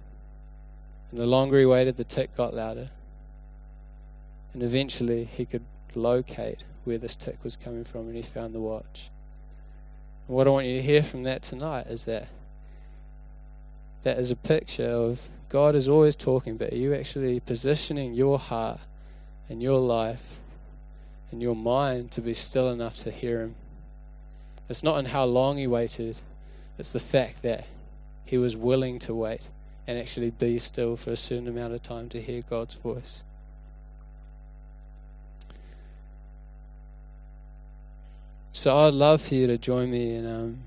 And 1.11 1.21
the 1.21 1.27
longer 1.27 1.59
he 1.59 1.67
waited, 1.67 1.97
the 1.97 2.05
tick 2.05 2.35
got 2.35 2.55
louder. 2.55 2.91
And 4.53 4.63
eventually, 4.63 5.25
he 5.25 5.45
could 5.45 5.65
locate 5.95 6.63
where 6.85 6.99
this 6.99 7.17
tick 7.17 7.43
was 7.43 7.57
coming 7.57 7.85
from, 7.85 8.03
and 8.03 8.15
he 8.15 8.23
found 8.23 8.55
the 8.55 8.61
watch. 8.61 9.11
What 10.27 10.47
I 10.47 10.51
want 10.51 10.67
you 10.67 10.77
to 10.77 10.83
hear 10.83 11.03
from 11.03 11.23
that 11.25 11.43
tonight 11.43 11.87
is 11.87 12.05
that 12.05 12.29
that 14.03 14.19
is 14.19 14.31
a 14.31 14.37
picture 14.37 14.89
of 14.89 15.29
God 15.49 15.75
is 15.75 15.89
always 15.89 16.17
talking, 16.17 16.57
but 16.57 16.73
are 16.73 16.77
you 16.77 16.95
actually 16.95 17.41
positioning 17.41 18.15
your 18.15 18.39
heart 18.39 18.81
and 19.49 19.63
your 19.63 19.79
life 19.79 20.41
and 21.31 21.41
your 21.41 21.55
mind 21.55 22.11
to 22.13 22.21
be 22.21 22.35
still 22.35 22.71
enough 22.71 22.97
to 22.99 23.11
hear 23.11 23.43
Him? 23.43 23.55
It's 24.69 24.83
not 24.83 24.99
in 24.99 25.07
how 25.07 25.25
long 25.25 25.59
He 25.59 25.67
waited, 25.67 26.17
it's 26.79 26.93
the 26.93 26.99
fact 26.99 27.43
that 27.43 27.67
he 28.25 28.39
was 28.39 28.57
willing 28.57 28.99
to 29.01 29.15
wait 29.15 29.49
and 29.87 29.99
actually 29.99 30.31
be 30.31 30.59
still 30.59 30.97
for 30.97 31.13
a 31.13 31.17
certain 31.17 31.47
amount 31.47 31.75
of 31.75 31.83
time 31.83 32.09
to 32.09 32.21
hear 32.21 32.41
God's 32.49 32.75
voice. 32.75 33.23
So 38.55 38.75
I'd 38.87 38.95
love 38.95 39.21
for 39.21 39.35
you 39.35 39.47
to 39.49 39.59
join 39.59 39.91
me 39.91 40.15
in 40.15 40.27
um, 40.27 40.59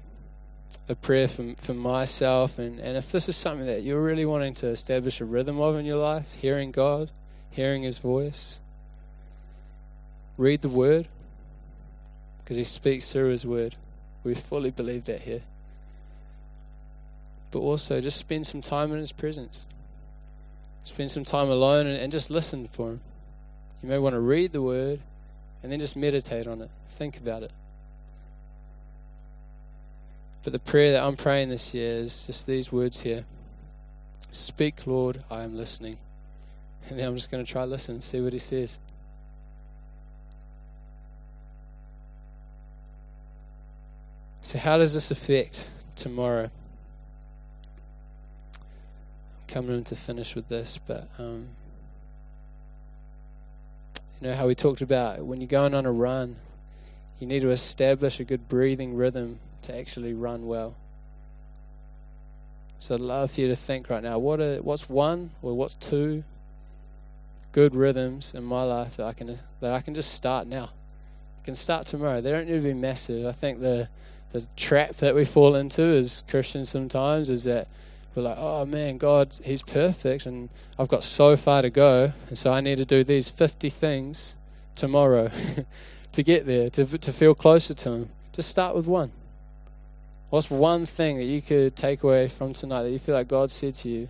a 0.87 0.93
prayer 0.93 1.27
for, 1.27 1.55
for 1.55 1.73
myself. 1.73 2.59
And, 2.59 2.79
and 2.79 2.95
if 2.95 3.11
this 3.11 3.27
is 3.27 3.35
something 3.35 3.65
that 3.65 3.81
you're 3.81 4.03
really 4.03 4.25
wanting 4.25 4.53
to 4.55 4.67
establish 4.67 5.19
a 5.19 5.25
rhythm 5.25 5.59
of 5.59 5.75
in 5.77 5.85
your 5.85 5.97
life, 5.97 6.35
hearing 6.35 6.71
God, 6.71 7.09
hearing 7.49 7.81
His 7.81 7.97
voice, 7.97 8.59
read 10.37 10.61
the 10.61 10.69
Word, 10.69 11.07
because 12.43 12.57
He 12.57 12.63
speaks 12.63 13.11
through 13.11 13.29
His 13.29 13.47
Word. 13.47 13.75
We 14.23 14.35
fully 14.35 14.69
believe 14.69 15.05
that 15.05 15.21
here 15.21 15.41
but 17.51 17.59
also 17.59 18.01
just 18.01 18.17
spend 18.17 18.45
some 18.45 18.61
time 18.61 18.91
in 18.91 18.99
His 18.99 19.11
presence. 19.11 19.65
Spend 20.83 21.09
some 21.09 21.23
time 21.23 21.49
alone 21.49 21.87
and, 21.87 21.97
and 21.97 22.11
just 22.11 22.29
listen 22.29 22.67
for 22.67 22.91
Him. 22.91 23.01
You 23.81 23.89
may 23.89 23.97
want 23.97 24.13
to 24.13 24.19
read 24.19 24.53
the 24.53 24.61
Word 24.61 24.99
and 25.63 25.71
then 25.71 25.79
just 25.79 25.95
meditate 25.95 26.47
on 26.47 26.61
it, 26.61 26.69
think 26.91 27.17
about 27.17 27.43
it. 27.43 27.51
But 30.43 30.53
the 30.53 30.59
prayer 30.59 30.93
that 30.93 31.03
I'm 31.03 31.17
praying 31.17 31.49
this 31.49 31.73
year 31.73 31.97
is 31.97 32.23
just 32.25 32.47
these 32.47 32.71
words 32.71 33.01
here 33.01 33.25
Speak, 34.31 34.85
Lord, 34.85 35.23
I 35.31 35.43
am 35.43 35.57
listening. 35.57 35.97
And 36.89 36.97
then 36.97 37.05
I'm 37.09 37.17
just 37.17 37.29
going 37.29 37.43
to 37.43 37.51
try 37.51 37.65
listen 37.65 37.95
and 37.95 38.03
see 38.03 38.21
what 38.21 38.31
He 38.31 38.39
says. 38.39 38.79
So, 44.41 44.57
how 44.57 44.77
does 44.77 44.93
this 44.93 45.11
affect 45.11 45.69
tomorrow? 45.95 46.49
I'm 48.53 49.47
coming 49.49 49.83
to 49.83 49.95
finish 49.97 50.33
with 50.33 50.47
this, 50.47 50.79
but 50.87 51.09
um, 51.19 51.49
you 54.21 54.29
know 54.29 54.33
how 54.33 54.47
we 54.47 54.55
talked 54.55 54.81
about 54.81 55.19
when 55.25 55.41
you're 55.41 55.49
going 55.49 55.73
on 55.73 55.85
a 55.85 55.91
run, 55.91 56.37
you 57.19 57.27
need 57.27 57.41
to 57.41 57.49
establish 57.49 58.21
a 58.21 58.23
good 58.23 58.47
breathing 58.47 58.95
rhythm 58.95 59.39
to 59.67 59.77
actually 59.77 60.13
run 60.13 60.47
well. 60.47 60.75
So 62.79 62.95
I'd 62.95 63.01
love 63.01 63.31
for 63.31 63.41
you 63.41 63.47
to 63.47 63.55
think 63.55 63.89
right 63.89 64.03
now, 64.03 64.19
what 64.19 64.39
are, 64.39 64.57
what's 64.57 64.89
one 64.89 65.31
or 65.41 65.53
what's 65.55 65.75
two 65.75 66.23
good 67.51 67.73
rhythms 67.73 68.33
in 68.33 68.43
my 68.43 68.63
life 68.63 68.97
that 68.97 69.05
I 69.05 69.13
can 69.13 69.39
that 69.61 69.73
I 69.73 69.81
can 69.81 69.95
just 69.95 70.13
start 70.13 70.47
now. 70.47 70.69
I 71.41 71.45
can 71.45 71.55
start 71.55 71.87
tomorrow. 71.87 72.21
They 72.21 72.31
don't 72.31 72.47
need 72.47 72.61
to 72.61 72.61
be 72.61 72.73
massive. 72.73 73.25
I 73.25 73.31
think 73.31 73.61
the 73.61 73.89
the 74.31 74.47
trap 74.55 74.97
that 74.97 75.15
we 75.15 75.25
fall 75.25 75.55
into 75.55 75.83
as 75.83 76.23
Christians 76.27 76.69
sometimes 76.69 77.29
is 77.29 77.45
that 77.45 77.67
we're 78.13 78.23
like, 78.23 78.37
oh 78.37 78.65
man, 78.65 78.97
God, 78.97 79.35
He's 79.43 79.61
perfect, 79.61 80.25
and 80.25 80.49
I've 80.77 80.87
got 80.87 81.03
so 81.03 81.37
far 81.37 81.61
to 81.61 81.69
go, 81.69 82.13
and 82.27 82.37
so 82.37 82.51
I 82.51 82.61
need 82.61 82.77
to 82.77 82.85
do 82.85 83.03
these 83.03 83.29
50 83.29 83.69
things 83.69 84.35
tomorrow 84.75 85.29
to 86.11 86.23
get 86.23 86.45
there, 86.45 86.69
to, 86.71 86.97
to 86.97 87.13
feel 87.13 87.35
closer 87.35 87.73
to 87.75 87.89
Him. 87.91 88.09
Just 88.33 88.49
start 88.49 88.75
with 88.75 88.87
one. 88.87 89.11
What's 90.29 90.49
one 90.49 90.85
thing 90.85 91.17
that 91.17 91.23
you 91.23 91.41
could 91.41 91.77
take 91.77 92.03
away 92.03 92.27
from 92.27 92.53
tonight 92.53 92.83
that 92.83 92.91
you 92.91 92.99
feel 92.99 93.15
like 93.15 93.29
God 93.29 93.49
said 93.49 93.75
to 93.75 93.89
you 93.89 94.09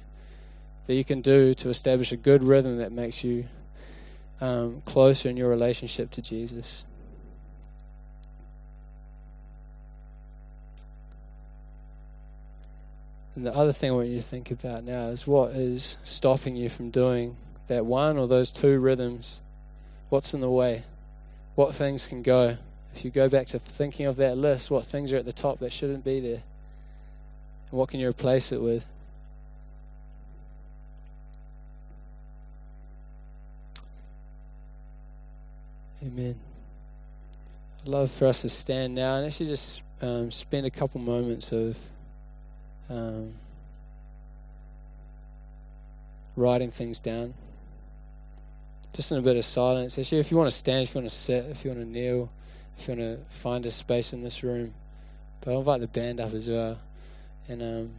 that 0.87 0.95
you 0.95 1.03
can 1.03 1.21
do 1.21 1.53
to 1.53 1.69
establish 1.69 2.11
a 2.11 2.17
good 2.17 2.43
rhythm 2.43 2.77
that 2.77 2.91
makes 2.91 3.23
you 3.23 3.45
um, 4.41 4.81
closer 4.81 5.29
in 5.29 5.37
your 5.37 5.49
relationship 5.49 6.09
to 6.11 6.21
Jesus? 6.23 6.85
And 13.35 13.45
the 13.45 13.53
other 13.53 13.71
thing 13.71 13.91
I 13.91 13.93
want 13.93 14.07
you 14.07 14.15
to 14.15 14.23
think 14.23 14.49
about 14.49 14.83
now 14.83 15.09
is 15.09 15.27
what 15.27 15.51
is 15.51 15.99
stopping 16.01 16.55
you 16.55 16.69
from 16.69 16.89
doing 16.89 17.37
that 17.67 17.85
one 17.85 18.17
or 18.17 18.27
those 18.27 18.51
two 18.51 18.79
rhythms? 18.79 19.43
What's 20.09 20.33
in 20.33 20.41
the 20.41 20.49
way? 20.49 20.81
What 21.53 21.75
things 21.75 22.07
can 22.07 22.23
go? 22.23 22.57
If 22.97 23.05
you 23.05 23.11
go 23.11 23.29
back 23.29 23.45
to 23.49 23.59
thinking 23.59 24.07
of 24.07 24.15
that 24.15 24.39
list, 24.39 24.71
what 24.71 24.83
things 24.83 25.13
are 25.13 25.17
at 25.17 25.25
the 25.25 25.31
top 25.31 25.59
that 25.59 25.71
shouldn't 25.71 26.03
be 26.03 26.19
there? 26.19 26.41
And 27.69 27.79
what 27.79 27.89
can 27.89 27.99
you 27.99 28.09
replace 28.09 28.51
it 28.51 28.59
with? 28.59 28.87
Amen. 36.03 36.39
I'd 37.83 37.87
love 37.87 38.09
for 38.09 38.25
us 38.25 38.41
to 38.41 38.49
stand 38.49 38.95
now 38.95 39.17
and 39.17 39.27
actually 39.27 39.49
just 39.49 39.83
um, 40.01 40.31
spend 40.31 40.65
a 40.65 40.71
couple 40.71 40.99
moments 40.99 41.51
of 41.51 41.77
um, 42.89 43.31
writing 46.35 46.71
things 46.71 46.99
down. 46.99 47.35
Just 48.95 49.11
in 49.11 49.19
a 49.19 49.21
bit 49.21 49.35
of 49.35 49.45
silence. 49.45 49.99
Actually, 49.99 50.17
if 50.17 50.31
you 50.31 50.37
want 50.37 50.49
to 50.49 50.57
stand, 50.57 50.81
if 50.81 50.95
you 50.95 51.01
want 51.01 51.11
to 51.11 51.15
sit, 51.15 51.45
if 51.45 51.63
you 51.63 51.69
want 51.69 51.83
to 51.83 51.87
kneel, 51.87 52.31
if 52.77 52.87
you 52.87 52.95
want 52.95 53.29
to 53.29 53.33
find 53.33 53.65
a 53.65 53.71
space 53.71 54.13
in 54.13 54.23
this 54.23 54.43
room. 54.43 54.73
But 55.41 55.51
I'll 55.51 55.59
invite 55.59 55.81
the 55.81 55.87
band 55.87 56.19
up 56.19 56.33
as 56.33 56.49
well. 56.49 56.79
And 57.47 57.61
um, 57.61 57.91